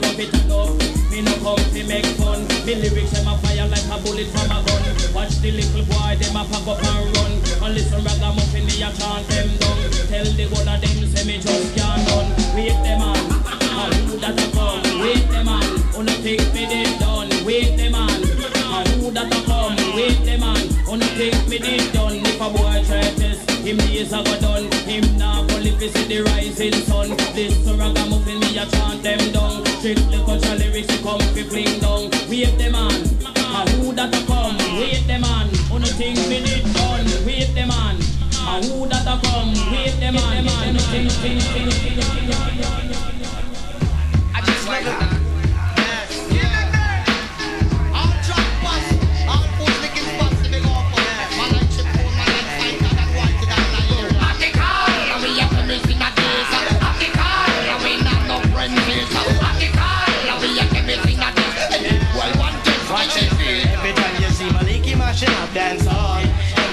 Me 2.69 2.75
lyrics 2.75 3.09
them 3.09 3.27
a 3.27 3.35
fire 3.39 3.65
like 3.65 3.81
a 3.89 3.97
bullet 4.05 4.29
from 4.29 4.45
a 4.45 4.61
gun. 4.61 4.85
Watch 5.17 5.41
the 5.41 5.49
little 5.49 5.81
boy 5.89 6.13
them 6.21 6.37
a 6.37 6.45
pack 6.45 6.67
up 6.69 6.77
and 6.77 7.17
run. 7.17 7.33
And 7.65 7.73
listen 7.73 7.97
ragamuffin 7.97 8.61
me 8.61 8.77
a 8.85 8.93
chant 8.93 9.25
them 9.25 9.49
down. 9.57 9.89
Tell 10.05 10.29
the 10.37 10.45
one 10.53 10.69
of 10.69 10.77
them 10.77 11.01
say 11.09 11.25
me 11.25 11.41
just 11.41 11.73
can't 11.73 12.05
done. 12.05 12.29
Wait 12.53 12.77
the 12.85 12.93
man, 12.93 13.25
and 13.73 13.93
who 14.05 14.21
that 14.21 14.37
a 14.37 14.45
come? 14.53 14.85
Wait 15.01 15.25
the 15.33 15.41
man, 15.41 15.65
no 15.97 16.13
think 16.21 16.45
me 16.53 16.69
did 16.69 16.93
done. 17.01 17.33
Wait 17.41 17.73
the 17.73 17.89
man, 17.89 18.21
and 18.21 19.01
who 19.01 19.09
that 19.17 19.33
a 19.33 19.39
come? 19.49 19.73
Wait 19.97 20.21
the 20.21 20.37
man, 20.37 20.61
no 20.85 21.05
think 21.17 21.41
me 21.49 21.57
did 21.57 21.91
done. 21.91 22.21
If 22.21 22.37
a 22.37 22.53
boy 22.53 22.85
try 22.85 23.01
test, 23.17 23.49
him 23.65 23.77
days 23.81 24.13
a 24.13 24.21
go 24.21 24.37
done. 24.37 24.69
Him 24.85 25.17
now 25.17 25.41
go 25.41 25.57
live 25.57 25.81
see 25.81 26.05
the 26.05 26.21
rising 26.21 26.77
sun. 26.85 27.17
This 27.33 27.57
ragamuffin 27.65 28.37
me 28.37 28.61
a 28.61 28.69
chant 28.69 29.01
them 29.01 29.31
down. 29.33 29.65
Strictly 29.81 30.21
culture 30.21 30.53
lyrics 30.53 31.01
come 31.01 31.19
fi 31.33 31.41
fling 31.49 31.79
down. 31.81 32.18
Wait 32.39 32.57
the 32.57 32.69
man, 32.69 32.89
and 32.89 33.69
who 33.71 33.91
that 33.95 34.15
a 34.15 34.25
come? 34.25 34.55
Wait 34.79 35.05
the 35.07 35.19
man, 35.19 35.49
who 35.67 35.77
no 35.77 35.85
think 35.85 36.15
me 36.29 36.41
did 36.41 36.63
done. 36.73 37.25
Wait 37.25 37.53
the 37.53 37.65
man, 37.65 37.97
and 38.47 38.63
who 38.63 38.87
that 38.87 39.05
a 39.05 39.19
come? 39.27 39.51
Wait 39.73 39.99
the 39.99 40.09
man, 40.13 40.45
who 40.45 40.73
no 40.73 40.79
think 40.79 41.11
think 41.11 41.88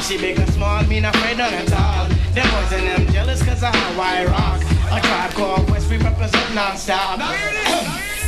MC 0.07 0.19
big 0.19 0.39
and 0.39 0.49
small, 0.53 0.85
me 0.85 1.01
not 1.01 1.17
afraid 1.17 1.37
none 1.37 1.53
at 1.53 1.73
all 1.73 2.07
Them 2.31 2.47
boys 2.55 2.73
and 2.79 2.87
them 2.87 3.13
jealous 3.13 3.43
cause 3.43 3.65
of 3.65 3.75
how 3.75 4.01
I 4.01 4.25
rock 4.27 4.63
A 4.93 5.05
tribe 5.05 5.33
called 5.33 5.69
West, 5.69 5.91
we 5.91 5.97
represent 5.97 6.55
non-stop 6.55 7.19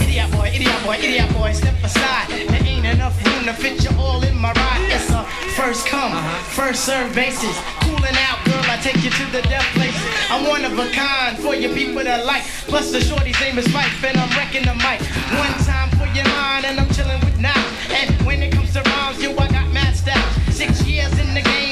Idiot 0.00 0.28
boy, 0.32 0.50
idiot 0.52 0.82
boy, 0.84 0.96
idiot 0.96 1.32
boy, 1.34 1.52
step 1.52 1.76
aside 1.84 2.30
There 2.30 2.64
ain't 2.64 2.84
enough 2.84 3.14
room 3.24 3.44
to 3.44 3.52
fit 3.52 3.84
you 3.84 3.96
all 3.96 4.24
in 4.24 4.36
my 4.36 4.52
ride 4.54 4.90
It's 4.90 5.08
a 5.10 5.22
first 5.54 5.86
come, 5.86 6.18
first 6.50 6.84
serve 6.84 7.14
basis 7.14 7.56
Cooling 7.82 8.18
out, 8.26 8.44
girl, 8.44 8.64
I 8.66 8.78
I 8.78 8.80
take 8.80 9.02
you 9.02 9.10
to 9.10 9.24
the 9.32 9.42
death 9.50 9.66
place. 9.74 9.96
I'm 10.30 10.46
one 10.46 10.64
of 10.64 10.78
a 10.78 10.88
kind 10.92 11.36
for 11.36 11.52
your 11.56 11.74
people 11.74 12.04
that 12.04 12.24
like. 12.24 12.44
Plus 12.70 12.92
the 12.92 13.00
shorty's 13.00 13.34
name 13.40 13.58
is 13.58 13.66
Mike, 13.74 13.90
and 14.04 14.16
I'm 14.16 14.30
wrecking 14.38 14.62
the 14.62 14.74
mic. 14.78 15.02
One 15.34 15.50
time 15.66 15.90
for 15.98 16.06
your 16.14 16.28
mind, 16.38 16.64
and 16.64 16.78
I'm 16.78 16.88
chilling 16.94 17.18
with 17.26 17.40
now. 17.40 17.58
And 17.90 18.14
when 18.22 18.40
it 18.40 18.52
comes 18.52 18.72
to 18.74 18.82
rhymes, 18.86 19.20
yo, 19.20 19.34
I 19.34 19.50
got 19.50 19.66
mad 19.72 19.96
style. 19.96 20.30
Six 20.52 20.86
years 20.86 21.10
in 21.18 21.34
the 21.34 21.42
game, 21.42 21.67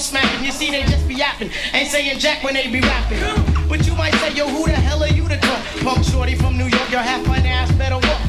smacking. 0.00 0.44
You 0.44 0.52
see, 0.52 0.70
they 0.70 0.82
just 0.82 1.06
be 1.08 1.14
yapping. 1.14 1.50
Ain't 1.72 1.88
saying 1.88 2.18
jack 2.18 2.42
when 2.42 2.54
they 2.54 2.68
be 2.70 2.80
rapping. 2.80 3.20
But 3.68 3.86
you 3.86 3.94
might 3.94 4.14
say, 4.14 4.32
yo, 4.32 4.46
who 4.48 4.66
the 4.66 4.72
hell 4.72 5.02
are 5.02 5.08
you 5.08 5.28
to 5.28 5.36
talk? 5.38 5.62
Punk 5.82 6.04
shorty 6.04 6.34
from 6.34 6.56
New 6.56 6.66
York, 6.66 6.90
your 6.90 7.00
half 7.00 7.26
my 7.26 7.38
ass 7.38 7.70
better 7.72 7.96
walk. 7.96 8.20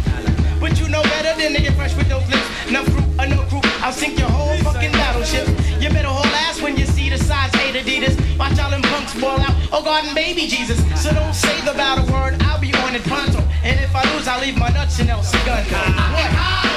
But 0.59 0.79
you 0.79 0.89
know 0.89 1.03
better 1.03 1.39
than 1.39 1.53
get 1.53 1.73
fresh 1.73 1.95
with 1.95 2.09
those 2.09 2.27
lips. 2.29 2.47
No 2.71 2.83
fruit 2.83 3.05
or 3.19 3.27
no 3.27 3.43
crew, 3.45 3.61
I'll 3.81 3.91
sink 3.93 4.17
your 4.17 4.29
whole 4.29 4.57
fucking 4.57 4.91
battleship. 4.91 5.47
You 5.81 5.89
better 5.89 6.07
haul 6.07 6.25
ass 6.47 6.61
when 6.61 6.77
you 6.77 6.85
see 6.85 7.09
the 7.09 7.17
size 7.17 7.53
8 7.53 7.75
Adidas. 7.75 8.15
Watch 8.37 8.59
all 8.59 8.71
them 8.71 8.81
punks 8.81 9.13
ball 9.19 9.39
out. 9.39 9.55
Oh 9.71 9.83
God 9.83 10.05
and 10.05 10.15
baby 10.15 10.47
Jesus. 10.47 10.79
So 11.01 11.13
don't 11.13 11.33
say 11.33 11.59
the 11.61 11.73
battle 11.73 12.05
word, 12.11 12.41
I'll 12.41 12.59
be 12.59 12.73
on 12.73 12.95
it 12.95 13.03
pronto. 13.03 13.39
And 13.63 13.79
if 13.79 13.95
I 13.95 14.03
lose, 14.15 14.27
I'll 14.27 14.41
leave 14.41 14.57
my 14.57 14.69
nuts 14.69 14.99
in 14.99 15.09
El 15.09 15.21
Segundo. 15.21 15.53
What? 15.53 16.67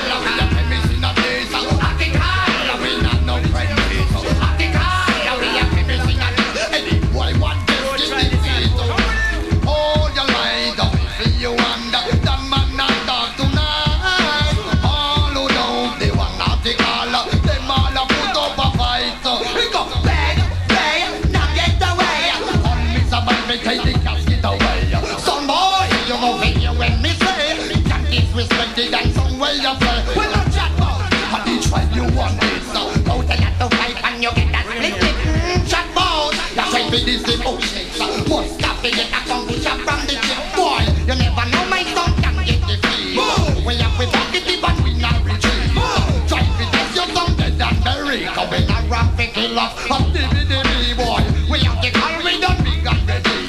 Rap 49.61 49.77
the 49.77 49.83
killer. 49.83 50.20
A 50.20 50.44
DVD 50.44 50.96
boy. 50.96 51.51
We 51.51 51.59
have 51.61 51.83
the. 51.83 51.90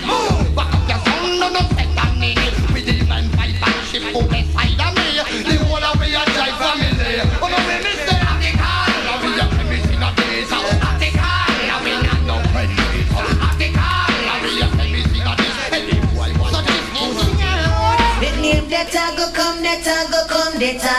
Oh 0.03 0.41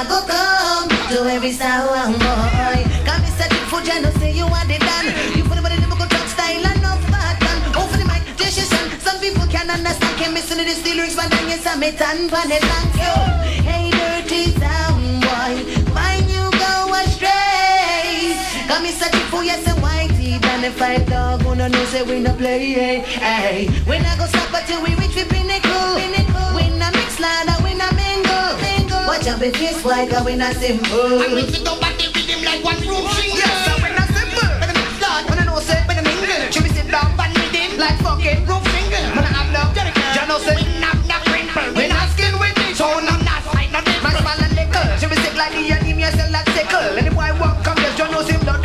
go 0.09 0.21
come, 0.27 0.89
to 1.09 1.31
every 1.31 1.53
sound 1.53 1.89
boy. 2.19 2.85
Come 3.05 3.23
Mr. 3.23 3.49
Dick 3.49 4.22
lyrics, 11.65 11.83
but 11.83 11.83
then 11.83 11.83
you 11.83 11.83
some 11.83 11.83
it 11.83 12.01
and 12.01 12.31
pan 12.31 12.53
and 12.53 12.93
so. 12.95 13.13
Hey, 13.63 13.91
dirty 13.91 14.51
sound 14.59 15.23
boy, 15.23 15.93
mind 15.95 16.29
you 16.31 16.51
go 16.59 16.93
astray. 16.95 18.35
Come 18.69 18.85
Mr. 18.85 19.11
Dick 19.11 19.23
for 19.31 19.45
yes 19.45 19.67
and 19.67 19.79
whitey, 19.83 20.41
than 20.41 20.63
the 20.63 20.71
five 20.71 21.07
dog, 21.09 21.43
wanna 21.45 21.69
know 21.69 21.85
say 21.87 22.03
we 22.03 22.21
no 22.21 22.35
play. 22.35 22.73
Hey, 22.73 22.99
hey. 23.01 23.69
We 23.89 23.99
not 23.99 24.19
go 24.19 24.27
stop 24.27 24.53
until 24.55 24.83
we 24.83 24.95
reach 24.97 25.15
the 25.15 25.25
pinnacle. 25.29 25.97
pinnacle. 25.97 26.57
We 26.57 26.69
not 26.79 26.93
mix 26.95 27.19
ladder, 27.21 27.57
we 27.65 27.75
not 27.75 27.95
mingle. 27.95 28.59
mingle. 28.61 29.07
Watch 29.07 29.27
out 29.27 29.43
if 29.43 29.61
it's 29.61 29.85
white, 29.85 30.11
cause 30.11 30.25
we 30.25 30.37
not 30.37 30.55
simple. 30.57 31.23
And 31.23 31.35
we 31.35 31.43
sit 31.51 31.65
down 31.65 31.81
back 31.81 31.97
the 31.99 32.07
rhythm 32.15 32.45
like 32.45 32.65
one 32.65 32.79
room 32.87 33.07
shingle. 33.15 33.39
Yes, 33.39 33.67
so 33.67 33.73
we 33.83 33.91
not 33.95 34.09
simple. 34.11 34.51
But 34.61 34.69
the 34.75 34.83
start, 34.99 35.29
when 35.31 35.39
I 35.39 35.45
know 35.45 35.61
say, 35.61 35.79
when 35.87 35.99
I 35.99 36.03
mingle. 36.03 36.51
Should 36.51 36.63
we 36.65 36.71
sit 36.71 36.91
down 36.91 37.15
and 37.19 37.33
rhythm 37.39 37.79
like 37.79 37.99
fucking 38.03 38.47
roof 38.47 38.65
single? 38.75 39.05
When 39.17 39.25
I 39.25 39.33
have 39.39 39.51
no, 39.53 39.63
you 40.23 40.29
know 40.29 40.39
say, 40.39 40.62
like 45.43 45.53
the 45.55 45.75
enemy, 45.75 46.03
sell 46.03 46.31
like 46.31 46.49
sickle. 46.51 46.99
And 46.99 47.07
the 47.07 47.11
boy 47.11 47.31
walk 47.41 47.65
come, 47.65 47.79
yes, 47.79 47.99
you 47.99 48.07
know 48.11 48.23
him, 48.23 48.62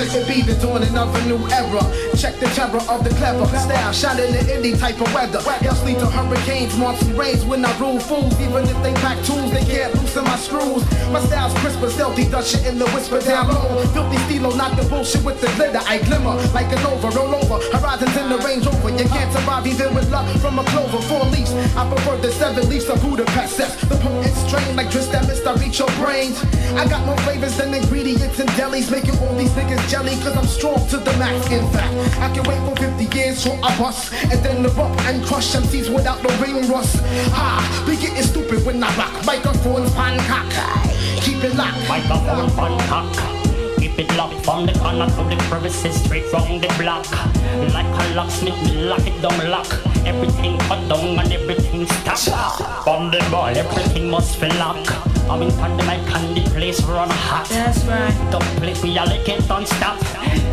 It 0.00 0.28
be 0.28 0.42
the 0.42 0.54
dawning 0.62 0.96
of 0.96 1.14
a 1.14 1.20
new 1.26 1.42
era. 1.50 1.82
Check 2.16 2.38
the 2.38 2.46
terror 2.54 2.82
of 2.88 3.02
the 3.02 3.10
clever 3.18 3.46
style, 3.46 3.92
shining 3.92 4.34
in 4.34 4.46
any 4.48 4.72
type 4.72 5.00
of 5.00 5.12
weather. 5.12 5.40
Lead 5.84 5.98
to 5.98 6.06
hurricanes, 6.06 6.76
monsoon 6.78 7.16
rains 7.16 7.44
when 7.44 7.64
I 7.64 7.76
rule 7.78 7.98
fools. 7.98 8.38
Even 8.40 8.64
if 8.64 8.78
they 8.82 8.94
pack 8.94 9.18
tools, 9.24 9.50
they 9.52 9.64
can't 9.64 9.94
loosen 9.94 10.24
my 10.24 10.36
screws. 10.36 10.82
My 11.10 11.20
style's 11.20 11.54
crisp 11.60 11.80
but 11.80 11.90
stealthy, 11.90 12.28
does 12.28 12.50
shit 12.50 12.66
in 12.66 12.78
the 12.78 12.86
whisper 12.90 13.20
down 13.20 13.48
low. 13.48 13.84
Filthy 13.92 14.18
stilo, 14.26 14.54
knock 14.54 14.76
the 14.76 14.86
bullshit 14.88 15.24
with 15.24 15.40
the 15.40 15.48
glitter. 15.56 15.80
I 15.86 15.98
glimmer 15.98 16.36
like 16.54 16.70
an 16.72 16.84
over, 16.86 17.10
roll 17.10 17.34
over. 17.34 17.58
Horizons 17.76 18.16
in 18.16 18.28
the 18.28 18.38
Range 18.38 18.66
Rover. 18.66 18.90
You 18.90 19.08
can't 19.08 19.32
survive 19.32 19.66
even 19.66 19.94
with 19.94 20.10
luck 20.10 20.28
from 20.38 20.58
a 20.58 20.64
clover. 20.64 21.02
Four 21.02 21.24
leaves, 21.26 21.52
I 21.76 21.88
prefer 21.90 22.16
the 22.18 22.30
seven 22.32 22.68
leaves 22.68 22.88
of 22.88 23.00
Budapest. 23.02 23.58
That's 23.58 23.74
the 23.82 23.96
potent 23.96 24.34
strain 24.46 24.76
like 24.76 24.90
twist 24.90 25.12
that 25.12 25.26
mist, 25.26 25.46
I 25.46 25.54
reach 25.54 25.78
your 25.78 25.90
brains. 25.98 26.42
I 26.74 26.86
got 26.88 27.04
more 27.06 27.18
flavors 27.18 27.56
than 27.56 27.74
ingredients 27.74 28.38
in 28.38 28.46
delis, 28.58 28.90
making 28.90 29.18
all 29.18 29.34
these 29.34 29.52
niggas 29.52 29.87
jelly. 29.88 30.14
Cause 30.22 30.36
I'm 30.36 30.46
strong 30.46 30.86
to 30.88 30.98
the 30.98 31.12
max. 31.18 31.50
In 31.50 31.66
fact, 31.72 31.94
I 32.18 32.32
can 32.32 32.44
wait 32.44 32.60
for 32.68 32.76
50 32.76 33.16
years 33.16 33.42
so 33.42 33.52
I 33.62 33.76
bust 33.78 34.12
and 34.12 34.44
then 34.44 34.64
erupt 34.64 35.00
and 35.02 35.24
crush 35.24 35.54
MCs 35.54 35.92
without 35.94 36.22
the 36.22 36.28
ring 36.42 36.68
rust. 36.68 36.96
Ha, 37.32 37.84
be 37.86 37.96
getting 37.96 38.22
stupid 38.22 38.64
when 38.64 38.82
I 38.82 38.94
rock. 38.96 39.24
Microphones 39.24 39.92
pan 39.94 40.18
cock. 40.28 40.50
Keep 41.22 41.44
it 41.44 41.54
locked. 41.56 41.88
Microphone 41.88 42.50
fun 42.50 42.78
cock. 42.86 43.37
Keep 43.98 44.12
it 44.12 44.16
locked 44.16 44.44
from 44.44 44.64
the 44.64 44.72
corner 44.74 45.06
to 45.06 45.24
the 45.24 45.36
crevices 45.48 46.00
straight 46.04 46.24
from 46.26 46.60
the 46.60 46.68
block. 46.78 47.04
Like 47.74 47.84
a 47.84 48.14
locksmith, 48.14 48.54
me 48.62 48.84
lock 48.84 49.04
it 49.04 49.20
down 49.20 49.50
lock. 49.50 49.66
Everything 50.06 50.56
cut 50.70 50.88
down 50.88 51.18
and 51.18 51.32
everything 51.32 51.84
stop. 51.84 52.84
From 52.84 53.10
the 53.10 53.18
ball, 53.28 53.48
everything 53.48 54.08
must 54.08 54.36
fill 54.38 54.54
lock. 54.54 54.86
I'm 55.28 55.42
in 55.42 55.50
on 55.58 55.76
the 55.76 55.82
mic 55.82 56.14
and 56.14 56.36
the 56.36 56.48
place 56.50 56.80
run 56.84 57.10
hot. 57.10 57.48
That's 57.48 57.84
right. 57.86 58.14
Don't 58.30 58.44
play 58.62 58.74
we 58.84 58.96
all 58.96 59.06
like 59.06 59.28
it 59.28 59.48
don't 59.48 59.66
stop. 59.66 59.98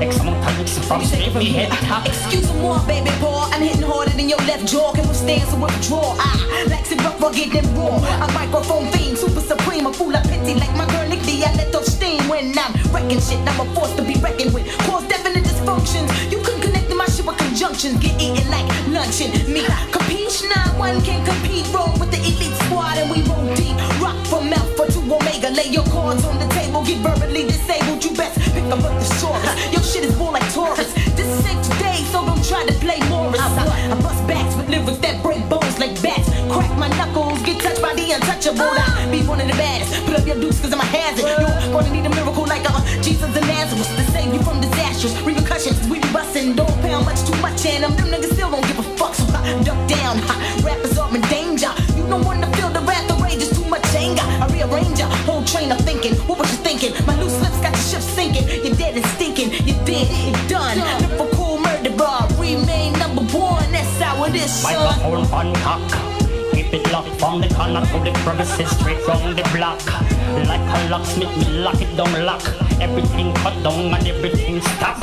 X 0.02 0.18
amount 0.22 0.44
of 0.44 0.58
licks 0.58 0.80
from 0.88 1.06
straight 1.06 1.36
me 1.36 1.52
head 1.52 1.70
top. 1.86 2.08
Excuse 2.08 2.52
me 2.52 2.62
more, 2.62 2.80
baby 2.88 3.12
boy. 3.22 3.46
I'm 3.54 3.62
hitting 3.62 3.84
harder 3.84 4.10
than 4.10 4.28
your 4.28 4.40
left 4.40 4.66
jaw. 4.66 4.92
Can 4.94 5.08
withstand 5.08 5.48
some 5.50 5.62
withdrawal. 5.62 6.16
Ah, 6.18 6.48
I 6.50 6.64
like 6.66 6.92
it 6.92 7.00
rough, 7.00 7.22
rugged 7.22 7.56
and 7.56 7.78
raw. 7.78 8.26
A 8.26 8.28
microphone 8.34 8.92
super 9.14 9.42
supreme. 9.42 9.86
A 9.86 9.92
fool 9.92 10.16
of 10.16 10.24
pity 10.24 10.56
like 10.56 10.74
my 10.78 10.88
girl 10.88 11.06
Nick 11.10 11.22
D. 11.28 11.44
I 11.44 11.54
let 11.54 11.76
off 11.76 11.84
steam 11.84 12.24
when 12.30 12.58
I'm 12.58 12.72
wrecking 12.90 13.20
shit. 13.20 13.44
I'm 13.46 13.60
a 13.60 13.66
force 13.76 13.94
to 13.98 14.02
be 14.02 14.16
reckoned 14.24 14.54
with. 14.54 14.66
Cause 14.88 15.06
definite 15.06 15.44
dysfunctions. 15.44 16.08
You 16.32 16.40
couldn't 16.40 16.62
connect 16.62 16.88
to 16.90 16.96
my 16.96 17.06
shit 17.06 17.26
with 17.26 17.38
conjunctions. 17.38 18.00
Get 18.00 18.16
eaten 18.22 18.48
like 18.50 18.66
luncheon. 18.88 19.30
Me, 19.52 19.68
capiche? 19.92 20.48
Nah, 20.48 20.80
one 20.80 21.02
can't 21.04 21.28
compete. 21.28 21.68
Roll 21.76 21.92
with 22.00 22.10
the 22.10 22.20
elite 22.24 22.56
squad 22.66 22.98
and 22.98 23.12
we 23.12 23.20
roll 23.28 23.44
deep. 23.54 23.76
Rock 24.00 24.18
from 24.32 24.54
Alpha 24.54 24.88
to 24.94 25.00
Omega. 25.04 25.50
Lay 25.52 25.68
your 25.70 25.86
cards 25.92 26.24
on 26.24 26.40
the 26.40 26.48
table. 26.56 26.82
Get 26.86 27.04
verbally 27.04 27.44
disabled. 27.44 28.04
You 28.04 28.16
best 28.16 28.40
pick 28.56 28.64
up 28.72 28.80
a 28.80 28.90
thesaurus. 29.04 29.54
Your 29.74 29.84
shit 29.84 30.06
is 30.06 30.16
more 30.18 30.32
like 30.32 30.48
Taurus. 30.54 30.94
This 31.20 31.28
is 31.28 31.44
safe 31.44 31.62
today, 31.68 32.00
so 32.12 32.26
don't 32.26 32.44
try 32.44 32.66
to 32.66 32.74
play 32.80 33.00
Morris. 33.10 33.42
I, 33.42 33.92
I 33.92 34.02
bust 34.02 34.26
backs 34.28 34.56
with 34.56 34.70
lyrics 34.70 35.00
that 35.00 35.22
break 35.22 35.44
bones 35.50 35.78
like. 35.80 36.05
Crack 36.56 36.78
my 36.80 36.88
knuckles. 36.96 37.42
Get 37.44 37.60
touched 37.60 37.82
by 37.82 37.94
the 37.96 38.16
untouchable. 38.16 38.64
I 38.64 39.12
be 39.12 39.20
one 39.28 39.42
of 39.42 39.48
the 39.48 39.58
baddest. 39.60 39.92
Put 40.06 40.16
up 40.16 40.26
your 40.26 40.40
dukes 40.40 40.62
cause 40.62 40.72
I'm 40.72 40.80
a 40.80 40.86
hazard. 40.88 41.28
You're 41.28 41.74
gonna 41.76 41.92
need 41.92 42.06
a 42.06 42.10
miracle 42.16 42.46
like 42.48 42.64
uh, 42.64 42.80
Jesus 43.04 43.28
of 43.28 43.44
Nazareth 43.44 43.92
to 44.00 44.04
save 44.16 44.34
you 44.34 44.42
from 44.42 44.62
disastrous 44.62 45.20
repercussions. 45.28 45.76
We 45.90 46.00
be 46.00 46.08
busting, 46.14 46.56
don't 46.56 46.72
pound 46.80 47.04
much 47.04 47.20
too 47.28 47.36
much, 47.42 47.66
and 47.66 47.84
them, 47.84 47.92
them 48.00 48.08
niggas 48.08 48.32
still 48.40 48.50
don't 48.50 48.66
give 48.68 48.80
a 48.80 48.88
fuck. 48.96 49.14
So 49.16 49.28
I 49.36 49.52
duck 49.68 49.76
down. 49.90 50.16
Ha, 50.32 50.36
rappers 50.64 50.98
are 50.98 51.14
in 51.14 51.22
danger. 51.28 51.72
You 51.92 52.08
don't 52.08 52.24
wanna 52.24 52.48
feel 52.56 52.70
the 52.70 52.80
wrath 52.88 53.12
of 53.12 53.20
rage. 53.22 53.44
It's 53.44 53.52
too 53.52 53.68
much 53.68 53.84
anger. 53.92 54.24
I 54.24 54.48
rearrange 54.48 55.00
a 55.02 55.12
whole 55.28 55.44
train 55.44 55.74
of 55.74 55.80
thinking. 55.84 56.16
What 56.24 56.40
was 56.40 56.50
you 56.56 56.60
thinking? 56.64 56.96
My 57.06 57.20
loose 57.20 57.36
lips 57.44 57.60
got 57.60 57.74
the 57.76 57.84
ship 57.84 58.00
sinking. 58.00 58.48
You're 58.64 58.80
dead 58.80 58.96
and 58.96 59.06
stinking. 59.20 59.52
You're 59.68 59.84
dead, 59.84 60.08
you're 60.24 60.48
done. 60.48 60.80
Lyrical 61.04 61.60
murder 61.60 61.92
bar. 62.00 62.32
Remain 62.40 62.94
number 62.94 63.28
one. 63.36 63.68
That's 63.76 64.00
how 64.00 64.24
it 64.24 64.36
is, 64.36 64.52
son. 64.56 64.72
Microphone 64.72 65.52
on 65.52 65.56
cock. 65.60 66.05
Corner 67.66 67.82
to 67.88 68.00
the 68.00 68.12
crevices 68.20 68.70
straight 68.78 69.02
from 69.02 69.36
the 69.36 69.42
block. 69.52 69.84
Like 70.48 70.62
a 70.62 70.90
locksmith, 70.92 71.36
me 71.36 71.64
lock 71.64 71.82
it 71.82 71.98
down 71.98 72.14
lock. 72.24 72.44
Everything 72.80 73.34
cut 73.34 73.56
down 73.64 73.92
and 73.92 74.08
everything 74.08 74.62
stop. 74.62 75.02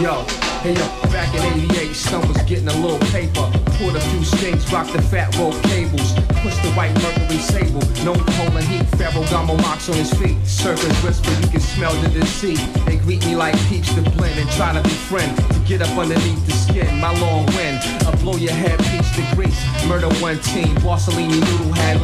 Yo, 0.00 0.24
hey 0.62 0.72
yo, 0.72 0.86
back 1.12 1.34
in 1.34 1.70
88, 1.70 1.94
son 1.94 2.26
was 2.28 2.42
getting 2.44 2.68
a 2.68 2.72
little 2.76 2.98
paper. 3.10 3.59
Pulled 3.80 3.96
a 3.96 4.00
few 4.12 4.22
strings, 4.24 4.70
rocked 4.70 4.92
the 4.92 5.00
fat 5.00 5.34
roll 5.38 5.56
cables. 5.72 6.12
Pushed 6.44 6.60
the 6.60 6.70
white 6.76 6.92
Mercury 7.00 7.38
sable. 7.38 7.80
No 8.04 8.12
and 8.12 8.66
heat, 8.68 8.84
Ferragamo 9.00 9.56
mocks 9.62 9.88
on 9.88 9.96
his 9.96 10.12
feet. 10.20 10.36
Serpents 10.44 11.02
whisper, 11.02 11.30
you 11.40 11.48
can 11.48 11.60
smell 11.60 11.94
the 12.02 12.10
deceit. 12.10 12.60
They 12.84 12.98
greet 12.98 13.24
me 13.24 13.36
like 13.36 13.56
peeps 13.68 13.88
to 13.94 14.02
blend 14.02 14.38
and 14.38 14.50
try 14.50 14.74
to 14.74 14.82
befriend. 14.82 15.34
To 15.54 15.58
get 15.60 15.80
up 15.80 15.96
underneath 15.96 16.44
the 16.44 16.52
skin, 16.52 17.00
my 17.00 17.18
long 17.20 17.46
wind. 17.56 17.80
I 18.04 18.14
blow 18.20 18.36
your 18.36 18.52
head, 18.52 18.78
peach 18.92 19.08
to 19.16 19.24
grease. 19.34 19.56
Murder 19.88 20.12
one 20.20 20.38
team, 20.40 20.76
Borsellini 20.84 21.40
noodle 21.40 21.72
had. 21.72 21.96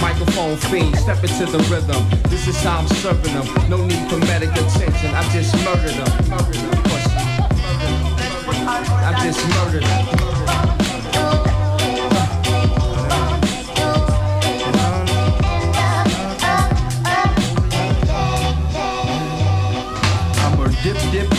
Microphone 0.00 0.56
fiend, 0.70 0.94
step 0.96 1.18
into 1.24 1.46
the 1.46 1.58
rhythm. 1.66 1.98
This 2.30 2.46
is 2.46 2.62
how 2.62 2.78
I'm 2.78 2.86
serving 3.02 3.34
them. 3.34 3.68
No 3.68 3.84
need 3.84 4.08
for 4.08 4.18
medic 4.18 4.52
attention, 4.52 5.10
I 5.10 5.28
just 5.32 5.52
murdered 5.64 5.98
them. 5.98 6.30
Murdered 6.30 6.62
them. 6.62 6.74
I 9.06 9.20
just 9.20 9.42
murdered 9.48 9.82
them. 9.82 10.23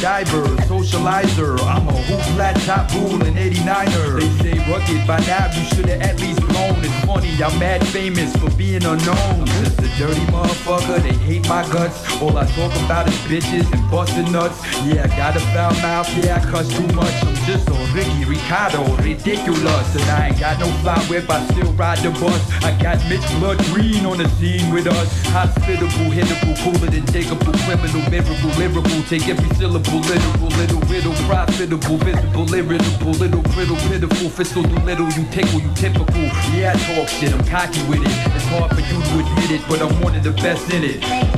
Diver, 0.05 0.45
socializer. 0.69 1.57
I'm 1.61 1.87
a 1.87 1.91
hoop 1.91 2.21
flat 2.35 2.55
top 2.61 2.91
bull 2.91 3.23
and 3.23 3.35
89er. 3.35 4.19
They 4.19 4.29
say 4.37 4.71
rugged 4.71 5.07
by 5.07 5.17
now, 5.21 5.51
you 5.51 5.63
should've 5.73 5.99
at 5.99 6.19
least 6.21 6.41
blown. 6.41 6.77
It's 6.85 7.05
funny, 7.05 7.31
I'm 7.43 7.57
mad 7.57 7.81
famous 7.87 8.31
for 8.37 8.51
being 8.51 8.85
unknown. 8.85 9.47
Just 9.63 9.79
a 9.79 9.89
dirty 9.97 10.21
motherfucker, 10.29 11.01
they 11.01 11.13
hate 11.25 11.49
my 11.49 11.67
guts. 11.73 11.97
All 12.21 12.37
I 12.37 12.45
talk 12.45 12.71
about 12.85 13.07
is 13.07 13.17
bitches 13.25 13.65
and 13.73 13.89
busting 13.89 14.31
nuts. 14.31 14.61
Yeah, 14.85 15.05
I 15.05 15.17
got 15.17 15.35
a 15.37 15.39
foul 15.39 15.73
mouth, 15.81 16.07
yeah, 16.23 16.35
I 16.37 16.51
cuss 16.51 16.69
too 16.71 16.87
much. 16.93 17.34
A 17.45 17.93
Ricky 17.93 18.25
Ricardo, 18.25 18.81
ridiculous. 19.03 19.95
And 19.95 20.09
I 20.09 20.29
ain't 20.29 20.39
got 20.39 20.59
no 20.59 20.65
fly 20.81 20.97
whip, 21.05 21.29
I 21.29 21.45
still 21.45 21.71
ride 21.73 21.99
the 21.99 22.09
bus. 22.09 22.41
I 22.63 22.73
got 22.81 22.97
Mitch 23.07 23.21
Blood 23.37 23.59
Green 23.65 24.03
on 24.03 24.17
the 24.17 24.27
scene 24.41 24.73
with 24.73 24.87
us. 24.87 25.07
Hospitable, 25.27 26.09
hittable, 26.09 26.57
cooler 26.65 26.89
than 26.89 27.05
takeable, 27.05 27.53
criminal, 27.69 28.01
miracle, 28.09 28.49
lyrical. 28.57 29.03
Take 29.03 29.29
every 29.29 29.47
syllable, 29.57 29.99
literal, 30.09 30.49
little 30.57 30.81
riddle, 30.89 31.13
profitable, 31.29 31.97
visible, 31.97 32.51
irritable, 32.51 33.11
little 33.11 33.43
brittle, 33.53 33.77
pitiful, 33.93 34.29
fiscal, 34.29 34.63
do 34.63 34.75
little, 34.81 35.07
you 35.13 35.23
tickle, 35.29 35.61
you 35.61 35.71
typical. 35.75 36.25
Yeah, 36.49 36.73
I 36.73 36.79
talk 36.81 37.07
shit, 37.09 37.31
I'm 37.31 37.45
cocky 37.45 37.85
with 37.85 38.01
it. 38.01 38.09
It's 38.33 38.45
hard 38.45 38.73
for 38.73 38.81
you 38.81 38.97
to 38.97 39.13
admit 39.21 39.51
it, 39.51 39.61
but 39.69 39.83
I'm 39.83 40.01
one 40.01 40.15
of 40.15 40.23
the 40.23 40.31
best 40.31 40.73
in 40.73 40.83
it. 40.83 41.34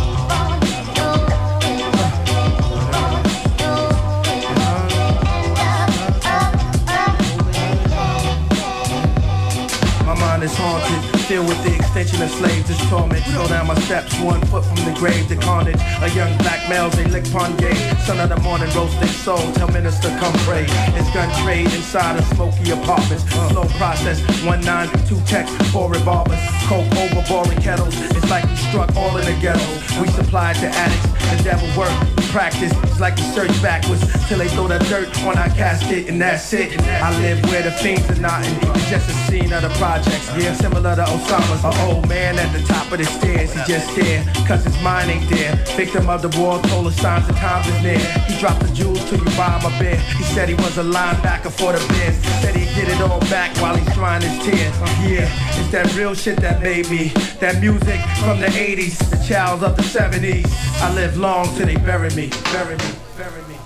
Filled 11.28 11.48
with 11.50 11.62
the 11.63 11.76
extension 11.76 12.22
of 12.22 12.32
slaves. 12.32 12.68
This 12.68 12.80
torment. 12.90 13.24
Slow 13.26 13.48
down 13.48 13.68
my 13.68 13.76
steps, 13.82 14.18
one 14.20 14.42
foot 14.48 14.63
from 14.63 14.78
the 14.88 14.96
grave. 14.98 15.28
The 15.28 15.36
carnage. 15.36 15.80
A 16.02 16.10
young 16.16 16.36
black 16.40 16.68
male, 16.70 16.90
they 16.90 17.06
lick 17.06 17.30
pon 17.32 17.56
gay. 17.58 17.76
Son 18.06 18.20
of 18.20 18.30
the 18.30 18.40
morning, 18.40 18.70
roast 18.74 18.98
their 19.00 19.10
soul. 19.10 19.44
Tell 19.54 19.68
minister 19.72 20.10
come 20.20 20.34
pray. 20.48 20.66
It's 20.96 21.12
gun 21.13 21.30
trade 21.44 21.68
inside 21.74 22.18
of 22.18 22.26
smoky 22.36 22.72
apartments. 22.72 23.24
Slow 23.52 23.66
process. 23.78 24.18
One 24.44 24.62
nine, 24.62 24.88
two 25.06 25.20
text, 25.26 25.54
four 25.74 25.92
revolvers. 25.92 26.40
Coke 26.68 26.88
over 26.96 27.22
boring 27.28 27.62
kettles. 27.62 27.94
It's 28.16 28.30
like 28.30 28.46
we 28.46 28.56
struck 28.56 28.96
all 28.96 29.18
in 29.18 29.26
the 29.26 29.38
ghetto. 29.42 29.68
We 30.02 30.08
supplied 30.08 30.56
to 30.58 30.68
addicts. 30.68 31.16
The 31.36 31.44
devil 31.44 31.68
work. 31.78 31.92
Practice. 32.32 32.74
It's 32.84 33.00
like 33.00 33.16
we 33.16 33.24
search 33.34 33.62
backwards 33.62 34.04
till 34.28 34.40
they 34.40 34.48
throw 34.50 34.68
the 34.68 34.80
dirt 34.90 35.08
on 35.24 35.38
our 35.38 35.50
casket 35.50 36.10
and 36.10 36.22
that's 36.22 36.52
it. 36.54 36.80
I 36.82 37.18
live 37.22 37.44
where 37.46 37.63
the 37.63 37.72
fiends 37.72 38.10
are 38.10 38.20
knotting. 38.20 38.54
It's 38.76 38.90
just 38.90 39.10
a 39.10 39.13
scene 39.26 39.52
of 39.54 39.62
the 39.62 39.70
projects. 39.80 40.28
Yeah, 40.38 40.54
similar 40.54 40.96
to 40.96 41.04
Osama's. 41.04 41.63
An 41.63 41.74
old 41.88 42.08
man 42.10 42.38
at 42.38 42.52
the 42.52 42.62
top 42.68 42.92
of 42.92 42.98
the 42.98 43.06
stairs. 43.06 43.54
He 43.54 43.60
just 43.66 43.90
scared, 43.92 44.28
cause 44.48 44.63
his 44.63 44.80
mind 44.84 45.10
ain't 45.10 45.30
there. 45.30 45.56
Victim 45.76 46.10
of 46.10 46.22
the 46.22 46.30
war, 46.40 46.62
told 46.63 46.88
us 46.88 46.98
signs 46.98 47.28
of 47.30 47.36
times 47.38 47.68
is 47.68 47.82
near. 47.82 48.00
He 48.28 48.40
dropped 48.40 48.62
the 48.62 48.74
jewels 48.74 49.04
till 49.10 49.20
you 49.20 49.38
buy 49.38 49.60
my 49.63 49.68
a 49.68 49.80
beer. 49.80 50.00
He 50.18 50.24
said 50.24 50.50
he 50.50 50.56
was 50.56 50.78
a 50.78 50.84
linebacker 50.84 51.52
for 51.52 51.74
the 51.74 51.82
Bears. 51.94 52.18
Said 52.42 52.56
he'd 52.56 52.74
get 52.76 52.88
it 52.90 53.02
all 53.02 53.20
back 53.22 53.56
while 53.62 53.76
he's 53.76 53.92
drying 53.94 54.22
his 54.22 54.38
tears. 54.46 54.76
Yeah, 55.02 55.30
it's 55.60 55.72
that 55.72 55.94
real 55.96 56.13
shit 56.13 56.38
that 56.42 56.62
made 56.62 56.90
me. 56.90 57.10
That 57.40 57.62
music 57.62 58.00
from 58.20 58.40
the 58.40 58.48
80s, 58.48 58.98
the 59.10 59.18
child 59.28 59.63
of 59.63 59.76
the 59.76 59.84
70s. 59.84 60.48
I 60.82 60.94
live 60.94 61.16
long 61.17 61.45
till 61.56 61.65
they 61.65 61.75
bury 61.75 62.10
me, 62.12 62.30
bury 62.53 62.77
me, 62.77 62.91
bury 63.17 63.41
me. 63.47 63.57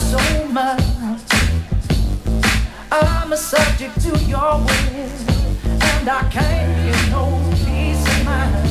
Suffer 0.00 0.18
so 0.18 0.48
much? 0.48 0.82
I'm 2.90 3.32
a 3.32 3.36
subject 3.36 4.00
to 4.02 4.18
your 4.24 4.58
will, 4.58 5.10
and 5.64 6.08
I 6.08 6.28
can't 6.30 6.86
get 6.86 7.10
no 7.10 7.24
peace 7.64 8.06
of 8.06 8.24
mind. 8.24 8.70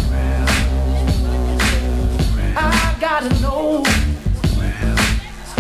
I 2.56 2.96
gotta 3.00 3.30
know, 3.42 3.84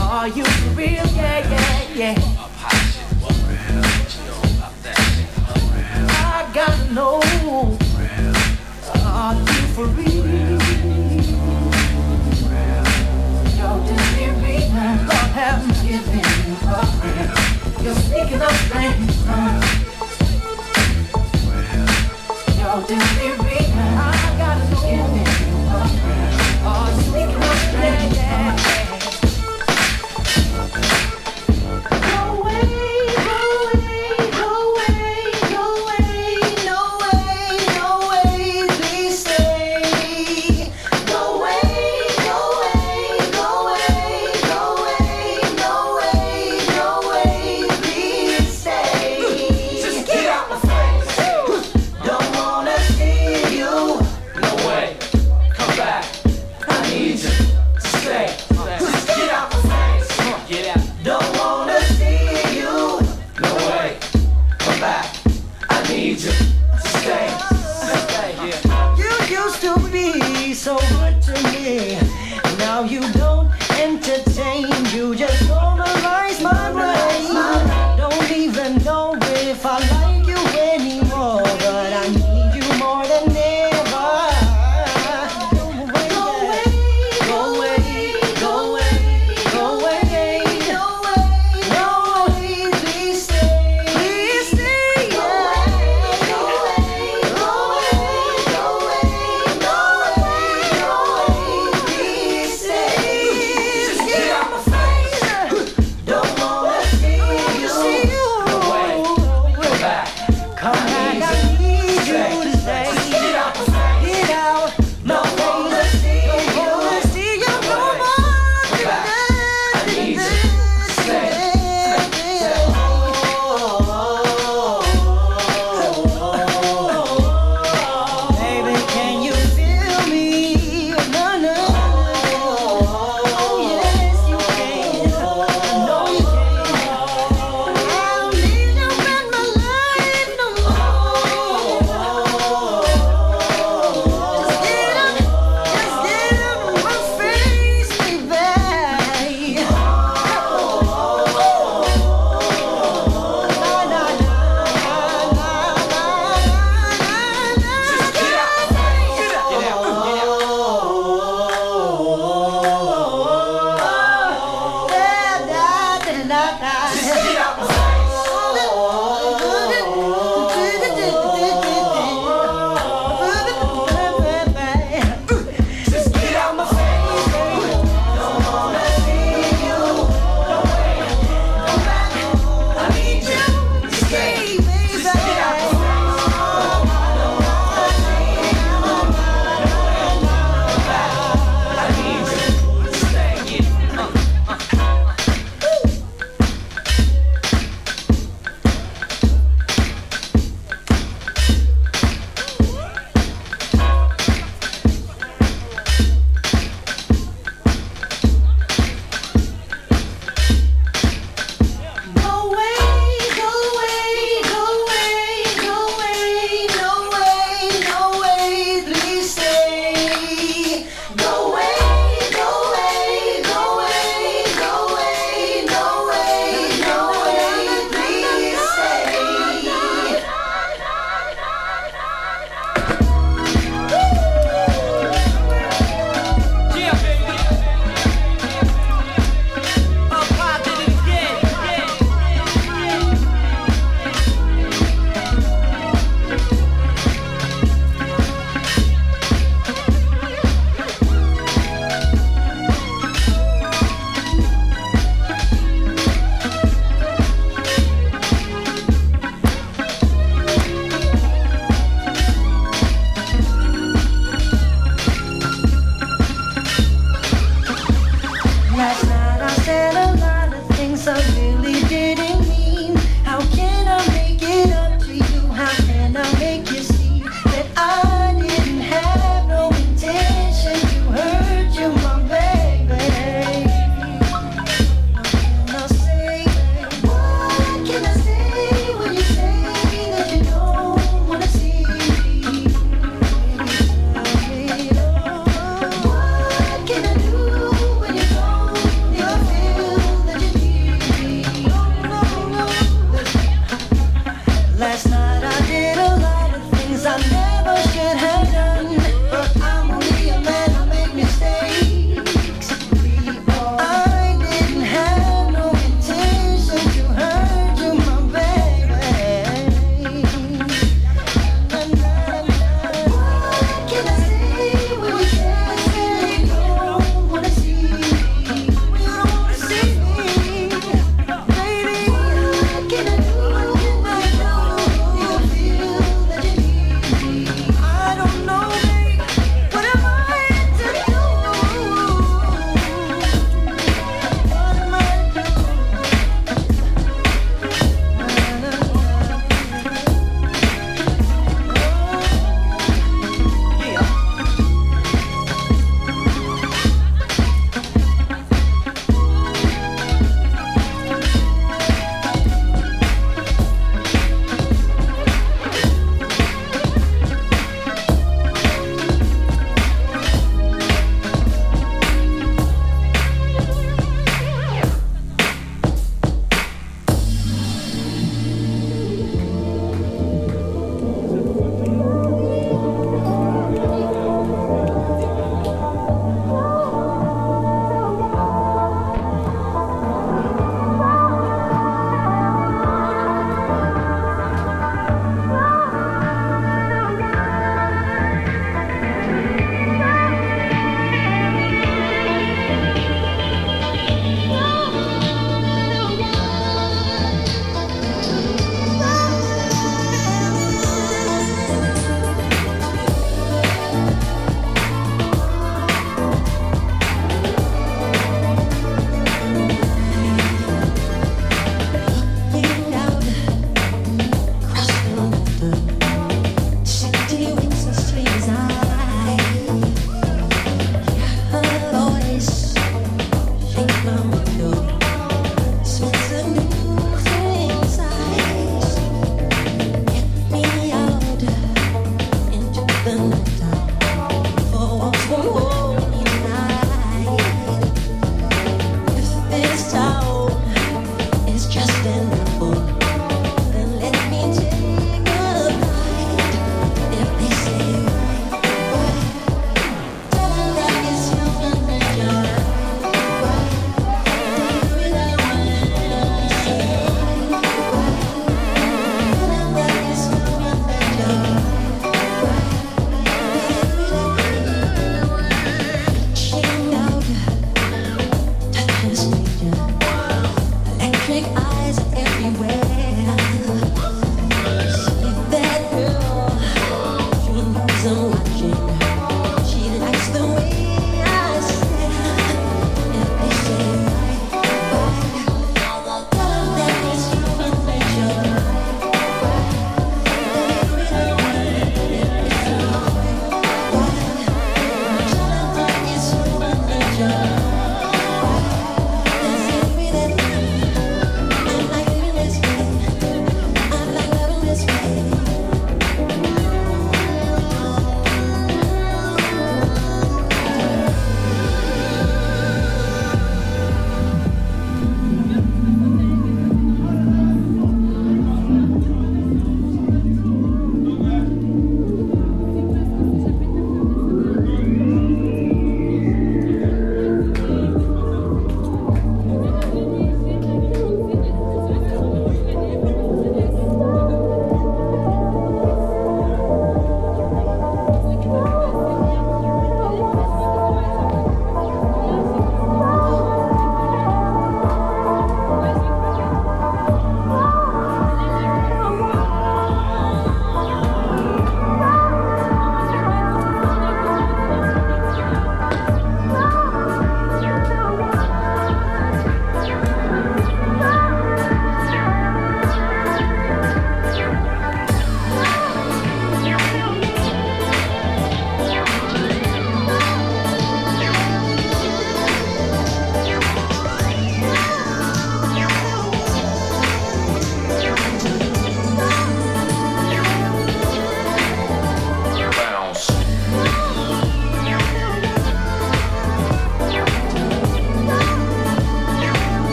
are 0.00 0.28
you 0.28 0.44
for 0.44 0.70
real? 0.70 1.06
Yeah, 1.14 1.50
yeah, 1.50 1.94
yeah. 1.94 2.14
I 6.10 6.50
gotta 6.54 6.94
know, 6.94 7.20
are 9.04 9.34
you 9.34 9.66
for 9.74 9.86
real? 9.86 11.17
You're 15.38 15.54
speaking 17.94 18.42
of 18.42 18.50
strange 18.66 19.14
tongues. 19.22 19.70
Your 22.58 22.82
delirium, 22.88 23.78
I 23.78 24.34
gotta 24.36 24.64
know, 24.68 24.82
giving 24.82 25.30
you 25.46 25.58
a 25.68 25.86
prayer. 26.02 26.30
Are 26.66 26.90
speaking 27.02 27.42
of 27.42 27.56
strange 27.68 28.18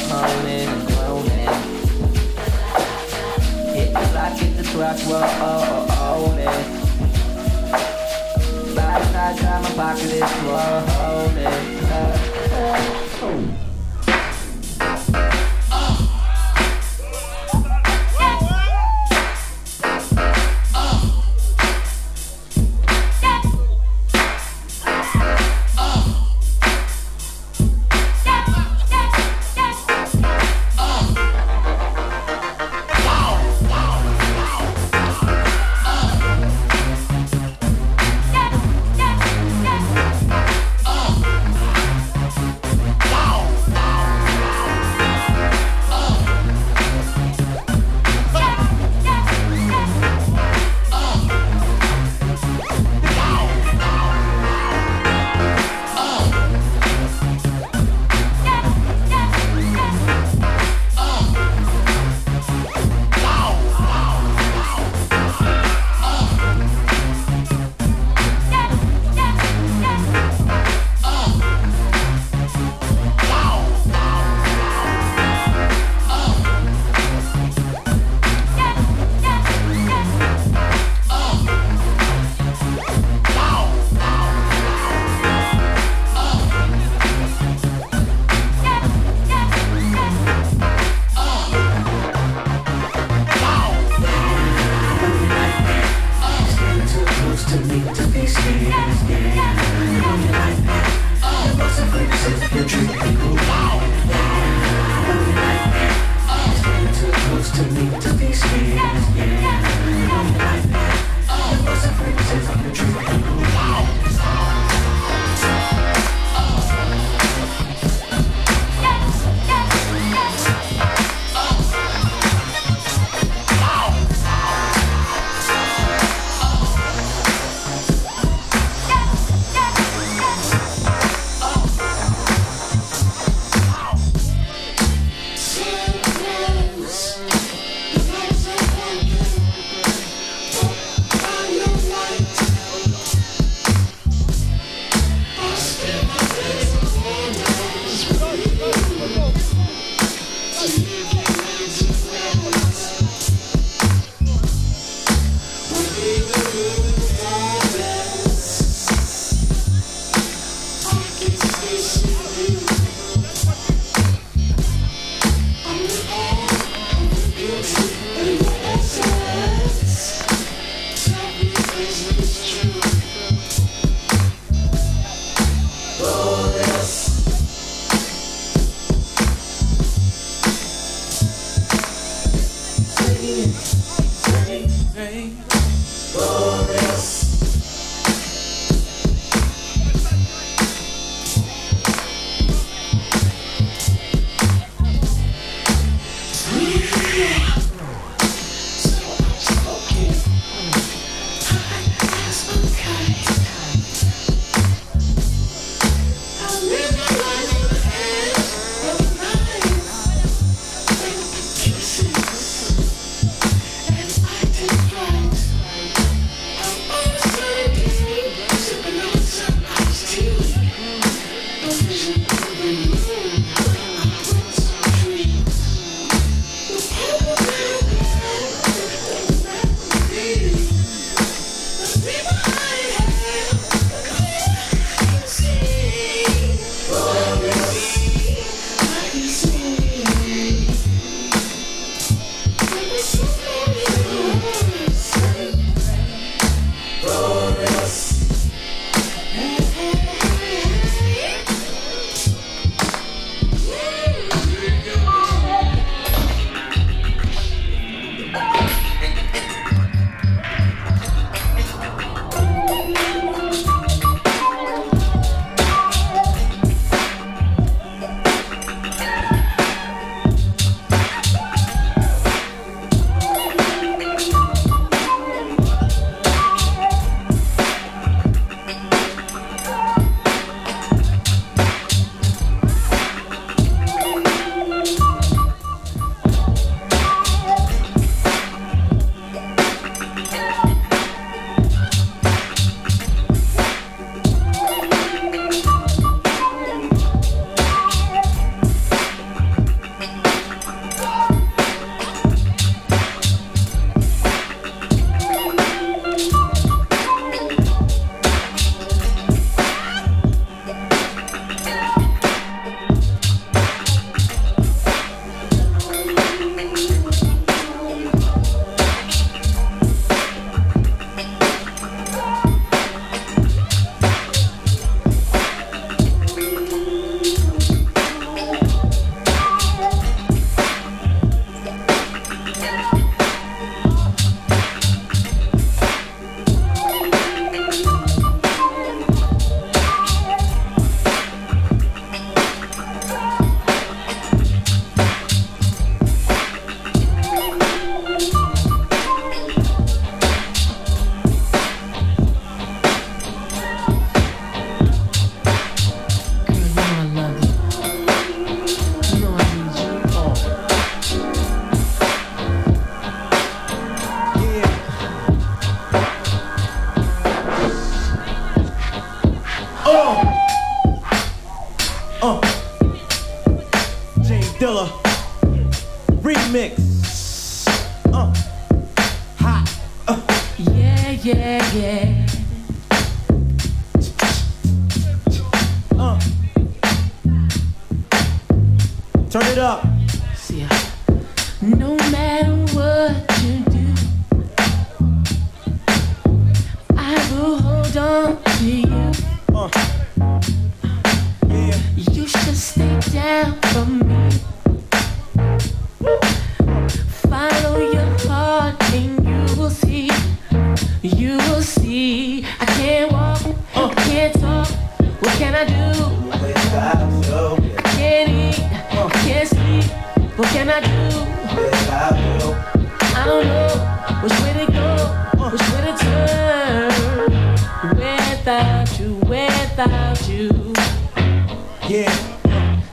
for 0.00 0.24
cloning 0.44 0.68
and 0.68 0.88
cloning. 0.88 1.56
Hit 3.74 3.92
the 3.92 4.00
clock, 4.12 4.38
hit 4.38 4.52
the 4.56 4.64
clock 4.64 4.98
rolling. 5.06 6.68
Last 8.74 9.06
night 9.12 9.36
time 9.38 9.62
my 9.62 9.70
pocket 9.70 10.10
is 10.12 10.30
swollen. 10.40 10.88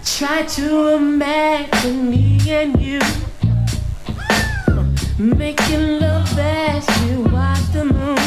Try 0.06 0.44
to 0.44 0.88
imagine 0.96 2.10
me 2.10 2.40
and 2.50 2.82
you 2.82 3.00
making 5.18 6.00
love 6.00 6.40
as 6.40 6.88
you 7.06 7.24
watch 7.24 7.60
the 7.74 7.86
moon. 7.86 8.18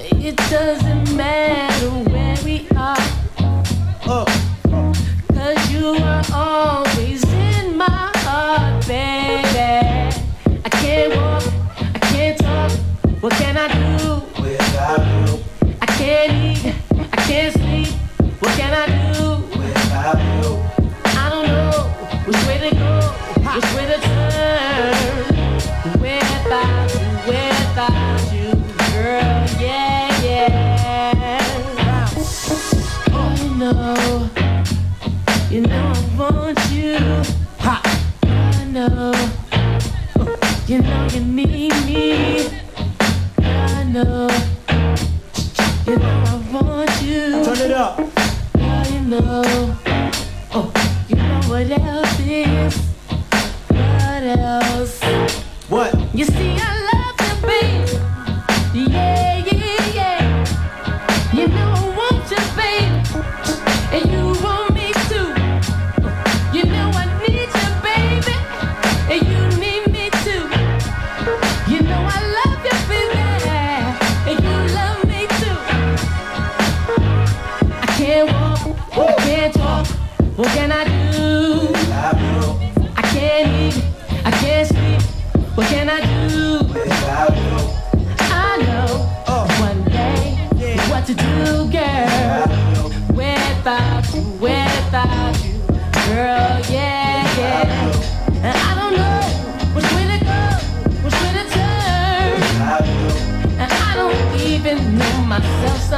It 0.00 0.36
doesn't 0.50 1.14
matter 1.16 1.90
where 2.10 2.36
we 2.44 2.66
are. 2.76 2.96
Oh. 4.06 4.47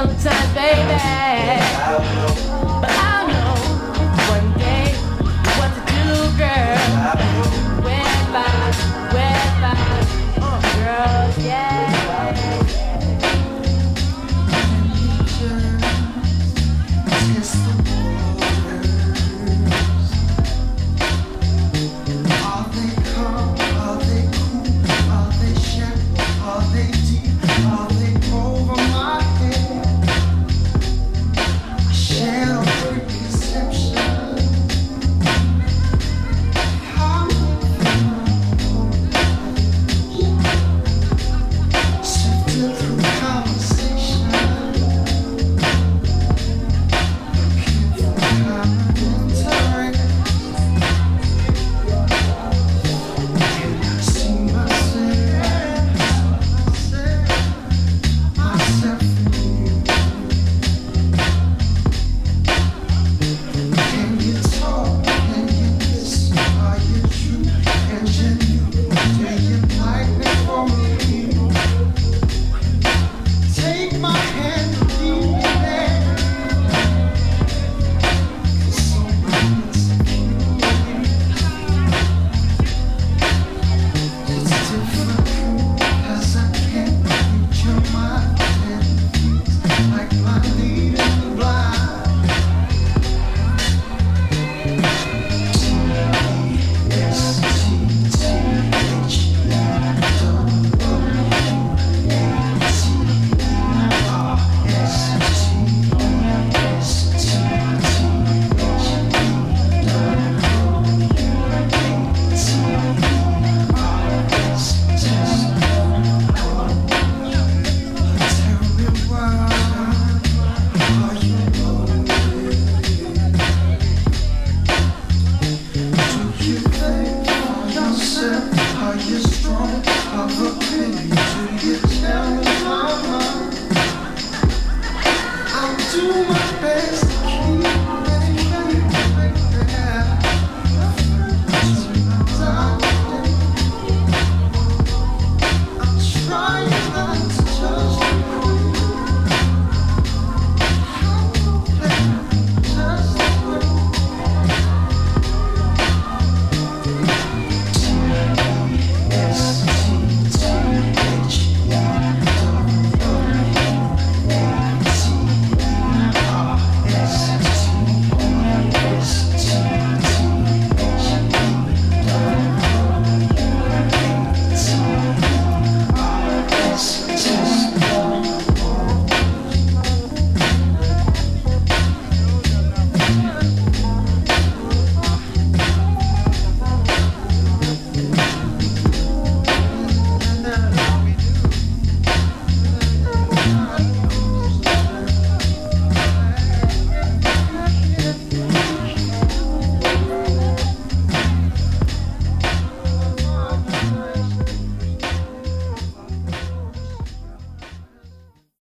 sometimes. 0.00 0.39